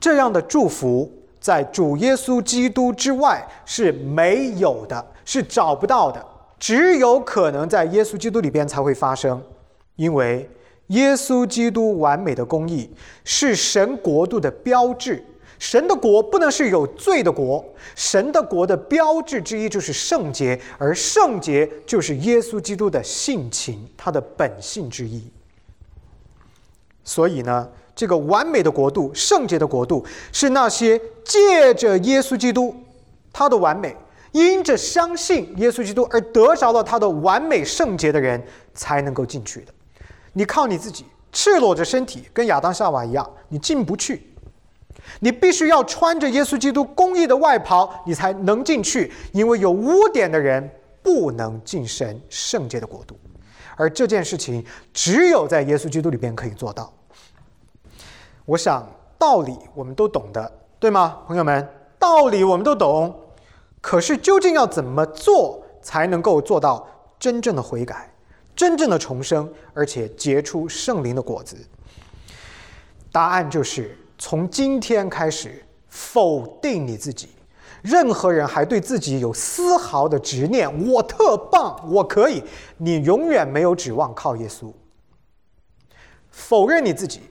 [0.00, 1.12] 这样的祝福，
[1.42, 6.24] 在主耶稣基督之外是没有的，是找不到的，
[6.58, 9.42] 只有可能在耶稣基督里边才会发生，
[9.96, 10.48] 因为。
[10.88, 12.90] 耶稣基督完美的公义
[13.24, 15.24] 是神国度的标志。
[15.58, 17.64] 神的国不能是有罪的国，
[17.94, 25.22] 神的国的标志之一就是圣洁，而圣洁就是耶稣基督的性情，他的本性之一。
[27.04, 32.74] 所以呢，这个完美的国度、圣洁的国度，是那些借着耶稣基督
[33.32, 33.96] 他的完美，
[34.32, 38.42] 因着相信耶稣基督而得着了他的完美圣洁的人
[38.74, 39.72] 才能够进去的。
[40.32, 44.26] 你靠你自己，赤裸着身体，跟亚当夏娃一样，你进不去。
[45.20, 49.12] 你必须要穿着耶稣基督公义的外袍，你才能进去。
[49.32, 50.70] 因为有污点的人
[51.02, 53.18] 不能进神圣洁的国度，
[53.76, 54.64] 而这件事情
[54.94, 56.92] 只有在耶稣基督里边可以做到。
[58.44, 58.86] 我想
[59.18, 61.68] 道理我们都懂的，对吗，朋友们？
[61.98, 63.14] 道理我们都懂，
[63.80, 66.86] 可是究竟要怎么做才能够做到
[67.18, 68.12] 真正的悔改？
[68.56, 71.56] 真正的重生，而且结出圣灵的果子。
[73.12, 77.30] 答案就是从今天开始否定你自己。
[77.82, 82.42] 任何人还对自己有丝毫的执念，我特棒，我可以，
[82.76, 84.72] 你永远没有指望靠耶稣。
[86.30, 87.22] 否认你自己，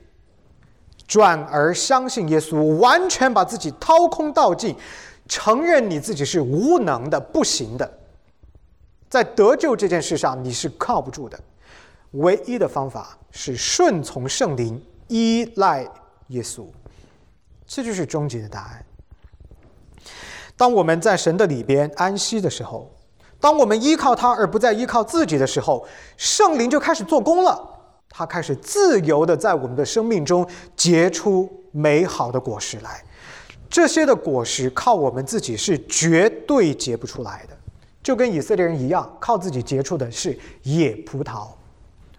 [1.12, 4.74] 转而相信耶稣，完全把自己掏空道尽，
[5.28, 8.00] 承认你自己是无能的、不行的。
[9.10, 11.38] 在得救这件事上，你是靠不住的。
[12.12, 15.86] 唯一的方法是顺从圣灵，依赖
[16.30, 16.68] 耶稣，
[17.68, 18.86] 这就是终极的答案。
[20.56, 22.90] 当我们在神的里边安息的时候，
[23.38, 25.86] 当我们依靠他而不再依靠自己的时候，
[26.16, 27.68] 圣灵就开始做工了。
[28.12, 33.04] 他开始自由的在我们的生命中结出美好的果实来。
[33.70, 37.58] 这些的果实靠我们自己是绝对结不出来的，
[38.04, 41.48] 就跟以色列人一样，靠自己结出的是野葡萄，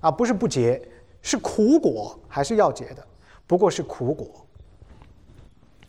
[0.01, 0.81] 啊，不是不结，
[1.21, 3.07] 是苦果，还是要结的，
[3.47, 4.27] 不过是苦果。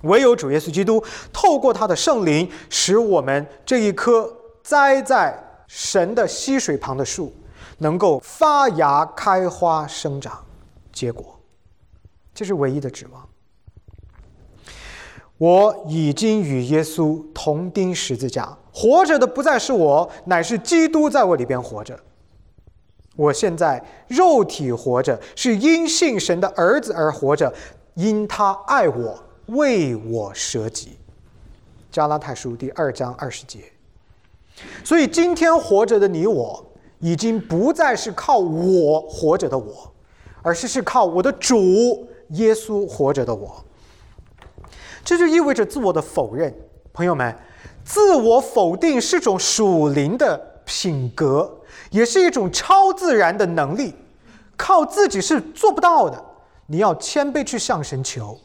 [0.01, 1.01] 唯有主耶稣基督
[1.31, 4.29] 透过他的圣灵，使我们这一棵
[4.61, 5.33] 栽在
[5.65, 7.33] 神的溪水旁的树，
[7.77, 10.43] 能够发芽、开花、生长、
[10.91, 11.39] 结果，
[12.33, 13.29] 这是唯一的指望。
[15.37, 21.99] 我已经与耶稣同钉十字架，活着的不再是我，乃是基督在我里边活着。
[23.15, 27.53] 我现在肉体活着，是因信神的儿子而活着，
[27.95, 30.97] 因他爱我，为我舍己。
[31.91, 33.59] 加拉太书第二章二十节。
[34.83, 36.65] 所以今天活着的你我，
[37.03, 39.91] 已经不再是靠我活着的我，
[40.41, 43.61] 而是是靠我的主耶稣活着的我。
[45.03, 46.55] 这就意味着自我的否认，
[46.93, 47.37] 朋友们，
[47.83, 51.59] 自我否定是种属灵的品格，
[51.91, 53.93] 也是一种超自然的能力，
[54.55, 56.23] 靠自己是做不到的。
[56.67, 58.39] 你要谦卑去向神求。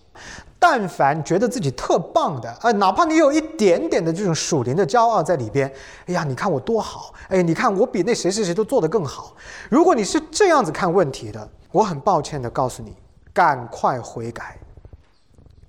[0.58, 5.72] 但凡觉得自己特棒的，呃，哪怕你有一点点的这种属灵的骄傲在里边，
[6.06, 9.36] 哎呀，你看我多好，哎，你看我比那谁谁谁都做得更好。
[9.70, 12.96] 如果你是这样子看问题的，我很抱歉的告诉你，
[13.32, 14.58] 赶快悔改。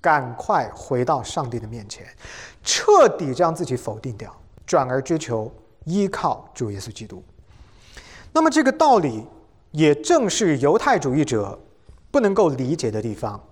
[0.02, 2.06] 赶快回到上帝的面前，
[2.64, 4.34] 彻底将自己否定掉，
[4.66, 5.52] 转而追求
[5.84, 7.22] 依靠主耶稣基督。
[8.32, 9.28] 那么这个道理
[9.72, 11.60] 也正是犹太主义者
[12.12, 13.44] 不能够理解的地方。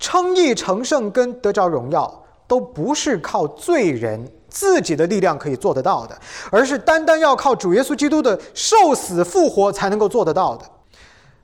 [0.00, 6.18] 称义成圣跟得着荣耀都不是靠罪人自己的力量可以做得到的，
[6.50, 10.64] 而是单单要靠主耶稣基督的受死复活才能够做得到的。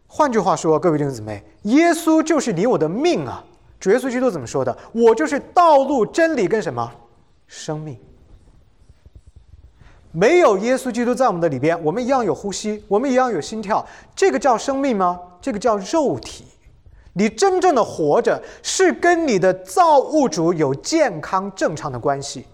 [0.08, 3.44] 换句话说，各位弟兄姊妹，耶稣就是你我的命啊！
[3.78, 4.76] 主耶稣基督怎么说的？
[4.92, 6.90] 我就是道路、真理跟什么
[7.46, 7.96] 生命。
[10.10, 13.86] 没有耶稣基督在我们的里边，我们一样有呼吸，我们一样有心跳。
[14.14, 15.20] 这个叫生命吗？
[15.42, 16.46] 这个叫肉体。
[17.18, 22.46] 你真正的活着，是跟你的造物主有健康正常的关系，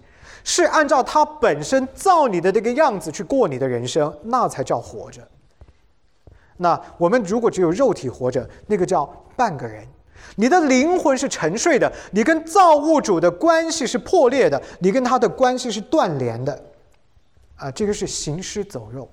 [0.45, 5.21] 是按照他本身造你的这个样子去过你的人生，那才叫活着。
[6.55, 9.05] 那我们如果只有肉体活着，那个叫
[9.35, 9.85] 半个人。
[10.37, 16.63] 你的灵魂是沉睡的，你跟造物主的关系是破裂的，你跟他的关系是断联的，
[17.57, 19.09] 啊，这个是行尸走肉。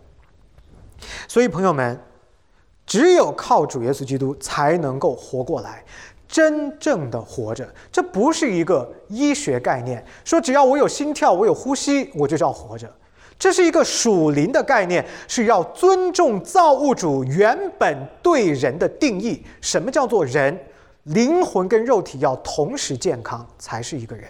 [1.27, 1.99] 所以朋友们，
[2.91, 5.85] 只有靠主耶稣基督才能够活过来，
[6.27, 7.73] 真正的活着。
[7.93, 12.93] 这不是一个医学概念，说只要我有心跳，我有呼吸，我就叫活着。
[13.39, 19.41] 这是一个属灵的概念，是要尊重造物主原本对人的定义。
[19.61, 20.59] 什么叫做人？
[21.05, 24.29] 灵魂跟肉体要同时健康，才是一个人。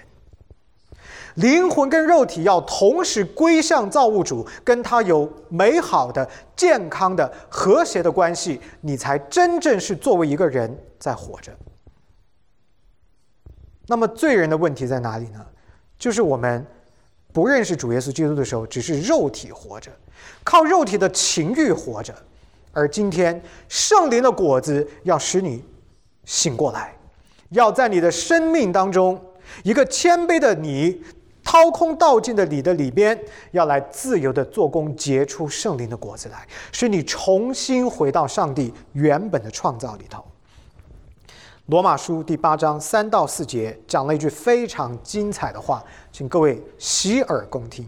[1.37, 11.53] 灵魂跟肉体要同时归向造物主，跟他有美好的、健康的、和谐的关系，你才真正是作为一个人在活着。
[13.87, 15.45] 那么罪人的问题在哪里呢？
[15.99, 16.65] 就是我们
[17.33, 19.91] 不认识主耶稣基督的时候，只是肉体活着，
[20.45, 22.15] 靠肉体的情欲活着，
[22.73, 25.65] 而今天圣灵的果子要使你。
[26.27, 26.95] 醒过来，
[27.49, 29.21] 要在你的生命当中，
[29.65, 31.03] 一个谦卑的你，
[31.51, 33.21] 掏空道尽的你的里边，
[33.51, 40.25] 要来自由的做工，结出圣灵的果子来，使你重新回到上帝原本的创造里头。
[41.67, 45.83] 罗马书第八章三到四节讲了一句非常精彩的话，
[46.13, 47.85] 请各位洗耳恭听：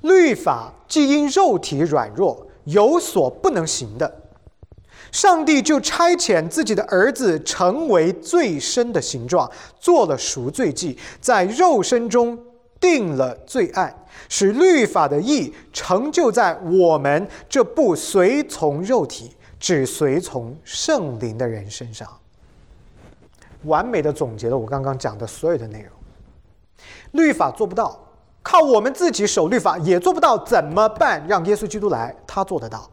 [0.00, 4.19] 律法既因肉体软弱有所不能行的。
[5.12, 12.38] 上帝就差遣自己的儿子成为最深的形状，做了赎罪祭，在肉身中
[12.78, 13.94] 定了罪案，
[14.28, 22.08] 使律法的义成就在我们这不随从肉体、只随从圣灵的人身上。
[23.64, 25.90] 完美的总结了我刚刚讲的所有的内容。
[27.12, 27.98] 律法做不到，
[28.42, 31.26] 靠我们自己守律法也做不到，怎么办？
[31.26, 32.88] 让耶稣基督来，他做得到。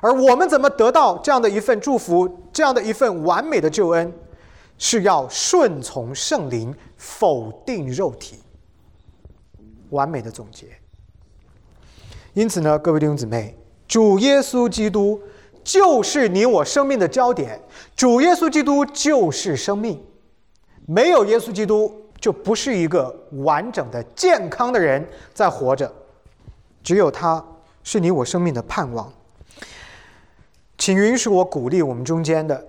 [0.00, 4.12] 而我们怎么得到这样的一份祝福，这样的一份完美的救恩，
[4.78, 8.38] 是要顺从圣灵，否定肉体。
[9.90, 10.66] 完美的总结。
[12.34, 13.56] 因此呢，各位弟兄姊妹，
[13.88, 15.18] 主耶稣基督
[15.64, 17.60] 就是你我生命的焦点，
[17.94, 20.04] 主耶稣基督就是生命。
[20.86, 25.90] 没有耶稣基督，就不是一个完整的、健康的人在活着。
[26.82, 27.42] 只有他
[27.82, 29.12] 是你我生命的盼望。
[30.78, 32.66] 请允许我鼓励我们中间的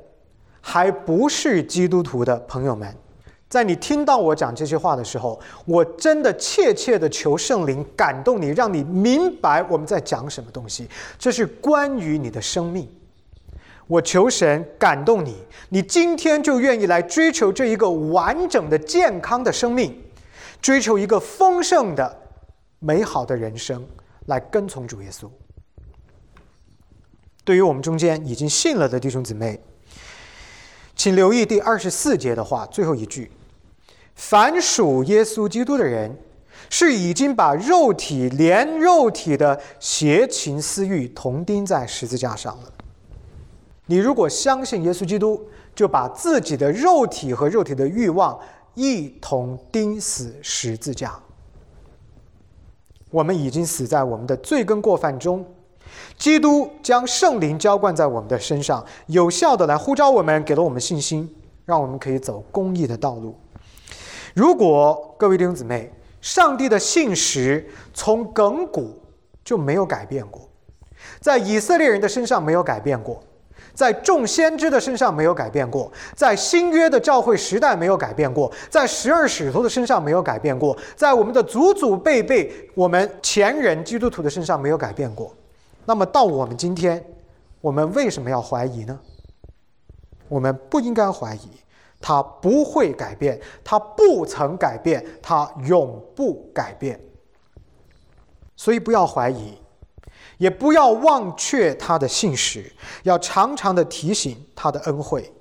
[0.62, 2.94] 还不是基督徒的朋友们，
[3.50, 10.90] 在你听到我讲这些话的时候，我真的切切的求圣灵感动你，让你明白我们在讲什么东西。
[11.18, 12.90] 这是关于你的生命。
[13.88, 15.38] 我求神感动你，
[15.70, 19.98] 你今天就愿意来追求这一个完整的、健康的生命，
[20.62, 22.18] 追求一个丰盛的、
[22.80, 23.86] 美好的人生，
[24.26, 25.30] 来跟从主耶稣。
[27.48, 29.58] 对于我们中间已经信了的弟兄姊妹，
[30.98, 33.32] 请留意第二十四节的话，最后一句
[34.16, 36.14] ：“凡属耶稣基督的人，
[36.70, 42.74] 是已经把肉体连肉体的邪情私欲同钉在十字架上了。”
[43.88, 48.38] 你如果相信耶稣基督，就把自己的肉体和肉体的欲望
[48.74, 51.18] 一同钉死十字架。
[53.10, 55.46] 我们已经死在我们的罪跟过犯中，
[56.18, 61.30] 基督将圣灵浇灌在我们的身上，有效的来呼召我们，给了我们信心，
[61.66, 63.36] 让我们可以走公义的道路。
[64.34, 65.92] 如果各位弟兄姊妹，
[66.22, 69.02] 上帝的信实从亘古
[69.44, 70.50] 就没有改变过，
[71.20, 73.22] 在以色列人的身上没有改变过。
[73.74, 85.32] 在众先知的身上没有改变过，在新约的教会时代没有改变过，在十二使徒的身上没有改变过，在我们的祖祖辈辈、我们前人基督徒的身上没有改变过。
[85.88, 87.04] 那么到我们今天，
[87.62, 89.00] 我们为什么要怀疑呢？
[90.28, 91.50] 我们不应该怀疑，
[92.02, 97.00] 他不会改变，他不曾改变，他永不改变。
[98.58, 99.58] 所以不要怀疑。
[100.38, 102.72] 也不要忘却他的信实，
[103.02, 105.34] 要常常的提醒他的恩惠，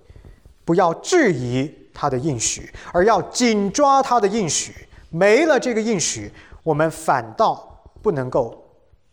[0.64, 4.88] 不要质疑他的应许，而要紧抓他的应许。
[5.10, 6.32] 没了这个应许，
[6.62, 8.65] 我们反倒不能够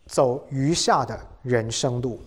[0.06, 2.20] 走余下的人生路。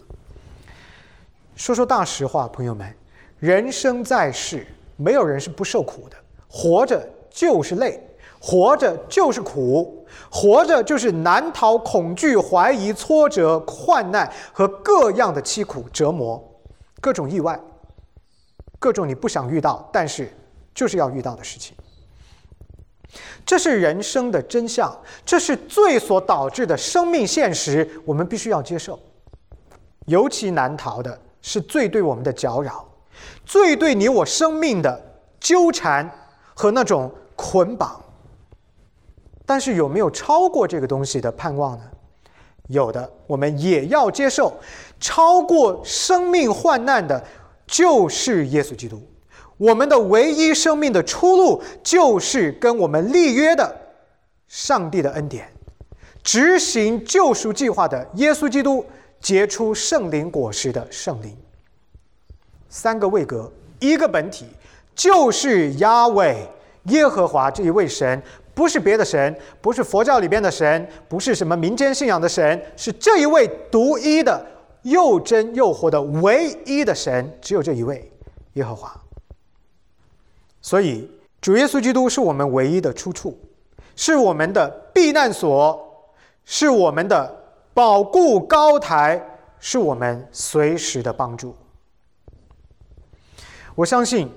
[1.56, 2.94] 说说大实话，朋友们，
[3.40, 6.18] 人生在世，没有人是不受苦的，
[6.48, 8.04] 活着就是累。
[8.40, 16.42] 活着就是苦，活着就是难逃恐惧、怀疑、挫折、患难和各样的凄苦折磨，
[17.02, 17.60] 各种意外，
[18.78, 20.32] 各种你不想遇到，但是
[20.76, 21.76] 就是要遇到的事情。
[23.46, 24.96] 这是人生的真相，
[25.26, 29.00] 这是罪所导致的生命现实，我们必须要接受。
[30.06, 32.88] 尤其难逃的是罪对我们的搅扰，
[33.46, 35.02] 罪对你我生命的
[35.40, 36.10] 纠缠
[36.54, 38.02] 和那种捆绑。
[39.46, 41.84] 但是有没有超过这个东西的盼望呢？
[42.68, 44.54] 有的，我们也要接受。
[45.00, 47.24] 超过生命患难的，
[47.66, 49.02] 就是耶稣基督。
[49.58, 53.76] 我们的唯一生命的出路，就是跟我们立约的
[54.48, 55.52] 上帝的恩典，
[56.24, 58.86] 执行救赎计划的耶稣基督，
[59.20, 61.36] 结出圣灵果实的圣灵。
[62.70, 64.46] 三个位格，一个本体，
[64.94, 66.48] 就是亚伟
[66.86, 68.22] 耶和华这一位神。
[68.54, 74.44] 不是别的神，不是佛教里边的神，不是什么民间信仰的神，是这一位独一的、
[74.82, 78.12] 又真又活的唯一的神，只有这一位，
[78.54, 79.00] 耶和华。
[80.62, 83.38] 所以，主耶稣基督是我们唯一的出处，
[83.96, 86.14] 是我们的避难所，
[86.46, 87.36] 是我们的
[87.74, 89.22] 保护高台，
[89.60, 91.56] 是我们随时的帮助。
[93.76, 94.30] 我相信，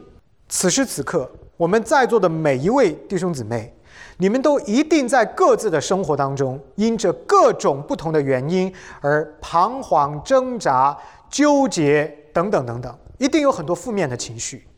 [0.48, 3.74] 此时此刻，我们在座的每一位弟兄姊妹。
[4.16, 10.94] 你们都一定在各自的生活当中，因着各种不同的原因而彷徨、挣扎、
[11.30, 14.68] 纠结等等等等，一定有很多负面的情绪。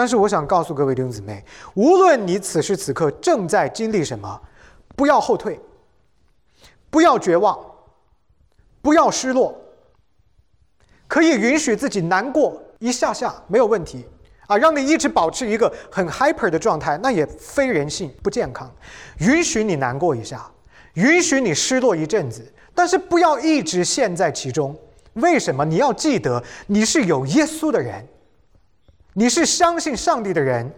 [0.00, 1.44] 但是，我想告诉各位弟兄姊妹，
[1.74, 4.40] 无论你此时此刻正在经历什么，
[4.96, 5.60] 不要后退，
[6.88, 7.58] 不要绝望，
[8.80, 9.54] 不要失落，
[11.06, 14.06] 可以允许自己难过一下下，没有问题。
[14.46, 18.74] 啊，让你一直保持一个很 hyper 的状态，那也非人性，不健康。
[19.18, 20.50] 允许你难过一下，
[20.94, 24.74] 允许你失落一阵子，但是不要一直陷在其中。
[25.12, 25.62] 为什么？
[25.62, 28.02] 你要记得，你是有耶稣的人，
[29.14, 30.72] 你是相信上帝的人，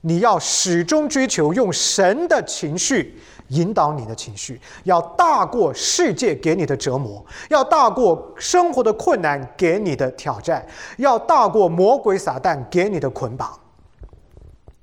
[0.00, 3.18] 你要始终追求用神的情绪。
[3.50, 10.66] 引导你的情绪，要大过世界给你的折磨，要大过生活的困难给你的挑战，
[10.98, 13.56] 要大过魔鬼撒旦给你的捆绑。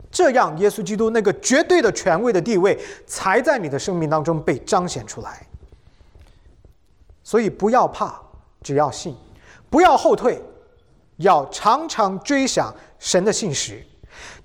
[0.09, 5.45] 这样，耶稣基督那个绝对的权威的地位，才在你的生命当中被彰显出来。
[7.21, 8.17] 所以，不要怕，
[8.61, 9.13] 只要信，
[9.69, 10.41] 不要后退，
[11.17, 12.73] 要常常追想
[13.03, 13.85] 神的信实，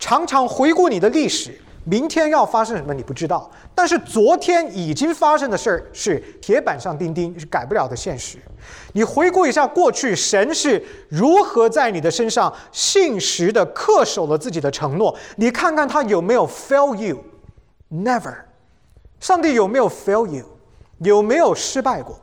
[0.00, 1.56] 常常回顾你的历史。
[1.84, 8.36] 明天要发生什么你不知道，但是昨天已经发生的事儿是铁板上钉钉，是改不了的现实。
[8.92, 18.34] 你回顾一下过去，神是如何在你的身上信实的恪守了自己的承诺，你看看他有没有 fail you？Never。
[19.20, 20.44] 上帝有没有 fail you？
[20.98, 22.20] 有没有失败过？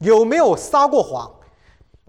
[0.00, 1.30] 有没有撒过谎？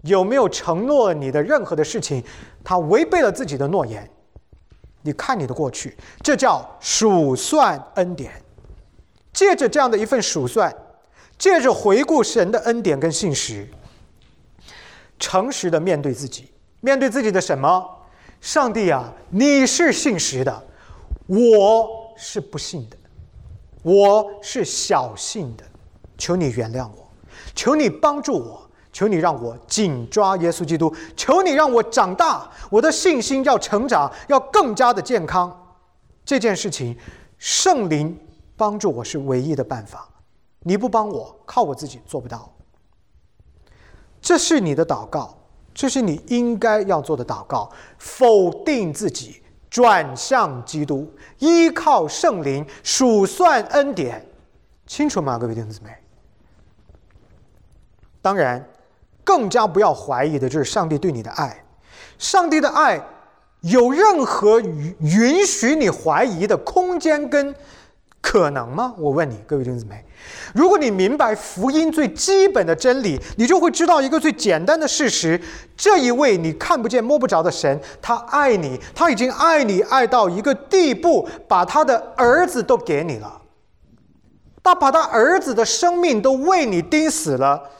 [0.02, 2.22] 有没有承诺你的任何的事情，
[2.64, 4.08] 他违背了自己的诺言？
[5.02, 8.32] 你看你的过去，这叫数算恩典。
[9.32, 10.72] 借着这样的一份数算，
[11.38, 13.68] 借着回顾神的恩典跟信实，
[15.18, 17.84] 诚实的面对自己，面对自己的什么？
[18.40, 20.66] 上帝啊，你是信实的，
[21.26, 22.96] 我是不信的，
[23.82, 25.64] 我是小信的，
[26.18, 27.10] 求你原谅我，
[27.54, 28.70] 求你帮助我。
[28.92, 35.74] 求你让我紧抓耶稣基督，求你让我长大，我的信心要成长，要更加的健康。
[36.26, 36.94] 这件事情，
[37.38, 38.16] 圣灵
[38.54, 40.06] 帮助我是唯一的办法。
[40.60, 42.52] 你不帮我，靠我自己做不到。
[44.20, 45.36] 这是你的祷告，
[45.72, 47.72] 这是你应该要做的祷告。
[47.96, 54.24] 否定自己，转向基督，依靠圣灵，数算恩典，
[54.86, 55.90] 清楚吗，各位弟兄姊妹？
[58.20, 58.62] 当然。
[59.24, 61.64] 更加不要怀疑的就是上帝对你的爱，
[62.18, 63.00] 上帝的爱
[63.60, 67.54] 有任何允许你怀疑的空间跟
[68.20, 68.94] 可能吗？
[68.98, 70.04] 我问你，各位弟兄姊妹，
[70.54, 75.40] 如果你明白福音最基本的真理，你就会知道一个最简单的事实：
[75.76, 83.40] 这一位你看不见摸不着的神，他爱你，他已经爱你爱到一个地步，把他的儿子都给你了，
[84.62, 87.70] 他把他儿子的生命都为你钉死了，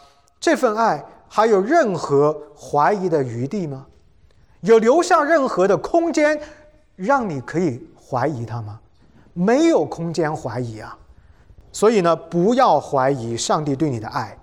[0.40, 1.05] 这份爱。
[1.35, 3.87] 还有任何怀疑的余地吗？
[4.61, 6.39] 有留下任何的空间，
[6.95, 8.78] 让你可以怀疑他吗？
[9.33, 10.95] 没有空间怀疑啊！
[11.72, 14.37] 所以呢，不要怀疑上帝对你的爱。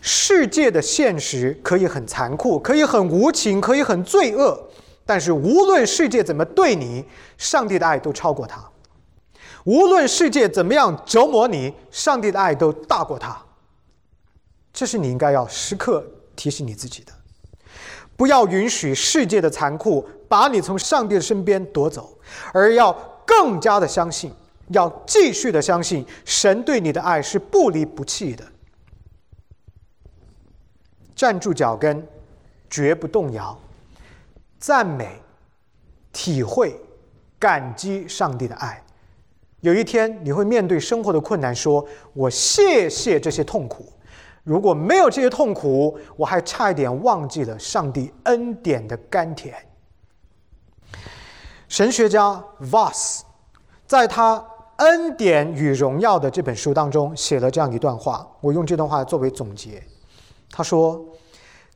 [0.00, 4.58] 世界的现实可以很残酷，可以很无情，可以很罪恶，
[5.04, 7.04] 但是无论世界怎么对你，
[7.36, 8.58] 上帝的爱都超过他；
[9.64, 13.36] 无论世界怎么样折磨你，上帝的爱都大过他。
[14.74, 16.04] 这是你应该要时刻
[16.34, 17.12] 提醒你自己的，
[18.16, 22.18] 不要允许世界的残酷把你从上帝的身边夺走，
[22.52, 22.92] 而要
[23.24, 24.32] 更加的相信，
[24.70, 28.44] 要继续的相信神对你的爱是不离不弃的。
[31.14, 32.04] 站住脚跟，
[32.68, 33.56] 绝不动摇，
[34.58, 35.22] 赞美、
[36.12, 36.74] 体会、
[37.38, 38.82] 感激上帝的爱。
[39.60, 43.88] 有一天你会面对生活的困难，说：“我谢谢这些痛苦。”
[44.44, 49.54] 如果没有这些痛苦，我还差一点忘记了上帝恩典的甘甜。
[51.66, 53.22] 神学家 Voss
[53.86, 54.38] 在他
[54.76, 59.82] 《恩典与荣耀》的这本书当中写了这样一段话，我用这段话作为总结。
[60.50, 61.02] 他说：“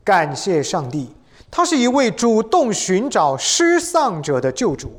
[0.04, 1.10] 感谢上帝，
[1.50, 4.92] 他是一位主动寻找失丧者的救主，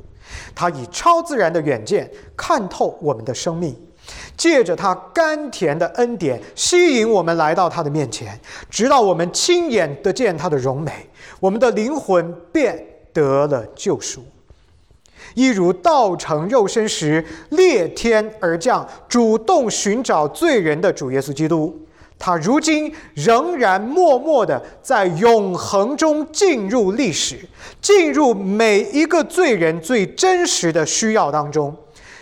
[0.54, 3.80] 他以超自然的远见看透我们的生命。”
[4.36, 8.40] 借着他甘甜的恩典，吸引我们来到他的面前，
[8.70, 11.08] 直到我们亲眼得见他的荣美，
[11.38, 14.24] 我们的灵魂便得了救赎。
[15.34, 21.86] 一如道成肉身时裂天而降，主动寻找罪人的主耶稣基督，
[22.18, 27.38] 他如今仍然默默的在永恒中进入历史，
[27.80, 31.76] 进入每一个罪人最真实的需要当中，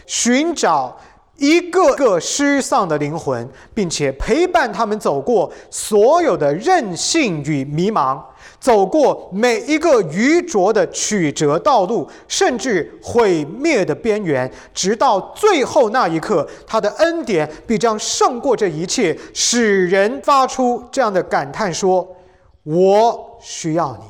[0.07, 0.99] 寻找。
[1.39, 8.21] 一个个失丧的灵魂，并且陪伴他们走过所有的任性与迷茫，
[8.59, 22.17] 走过每一个愚拙的曲折道路，甚至毁灭的边缘，直到最后那一刻，他的恩典必将胜过这一切，使人发出这样的感叹：说，
[22.65, 24.05] 我需要你，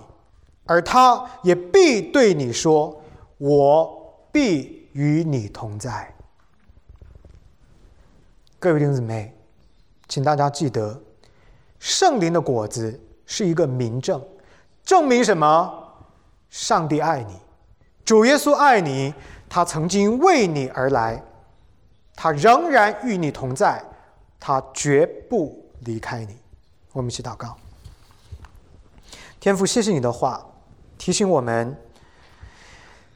[0.65, 3.03] 而他也必对你说，
[3.37, 6.15] 我必与你同在。
[8.61, 9.33] 各位弟兄姊妹，
[10.09, 11.01] 请大家记得，
[11.79, 14.21] 圣灵的果子是一个明证，
[14.85, 15.73] 证明什么？
[16.51, 17.39] 上帝爱你，
[18.05, 19.15] 主耶稣爱你，
[19.49, 21.23] 他曾经为你而来，
[22.17, 23.81] 他仍然与你同在，
[24.41, 26.37] 他绝不离开你。
[26.93, 27.57] 我们一起祷告。
[29.39, 30.45] 天父，谢谢你的话，
[30.99, 31.77] 提醒我们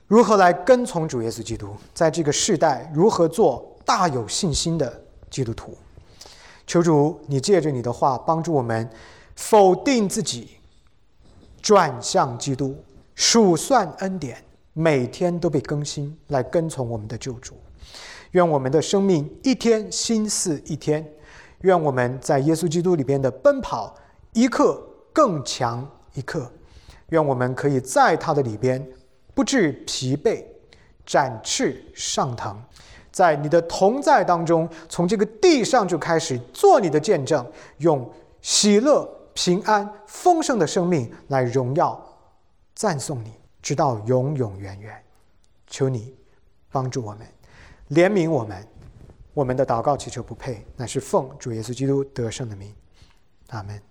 [0.07, 5.03] 如何来跟从主耶稣基督，在这个世代如何做大有信心的。
[5.33, 5.77] 基督徒，
[6.67, 8.89] 求主，你借着你的话帮助我们
[9.35, 10.59] 否定自己，
[11.63, 12.77] 转向基督，
[13.15, 17.55] 数算恩典，每天都被更新，来跟从我们的救主。
[18.33, 21.07] 愿我们的生命一天新似一天，
[21.63, 23.95] 愿我们在耶稣基督里边的奔跑
[24.33, 26.51] 一刻更强一刻，
[27.09, 28.87] 愿我们可以在他的里边
[29.35, 30.45] 不致疲惫，
[31.05, 32.63] 展翅上腾，
[33.13, 37.47] 在你的同在当中，从这个地上就开始做你的见证，
[37.79, 38.11] 用
[38.41, 42.03] 喜乐、平安、丰盛的生命来荣耀、
[42.75, 45.01] 赞颂你，直到永永远远。
[45.69, 46.15] 求你
[46.71, 47.27] 帮助我们。
[47.91, 48.67] 怜悯我们，
[49.35, 52.75] 我们的祷告祈求不配，乃是奉主耶稣基督得胜的名，
[53.49, 53.81] 阿门。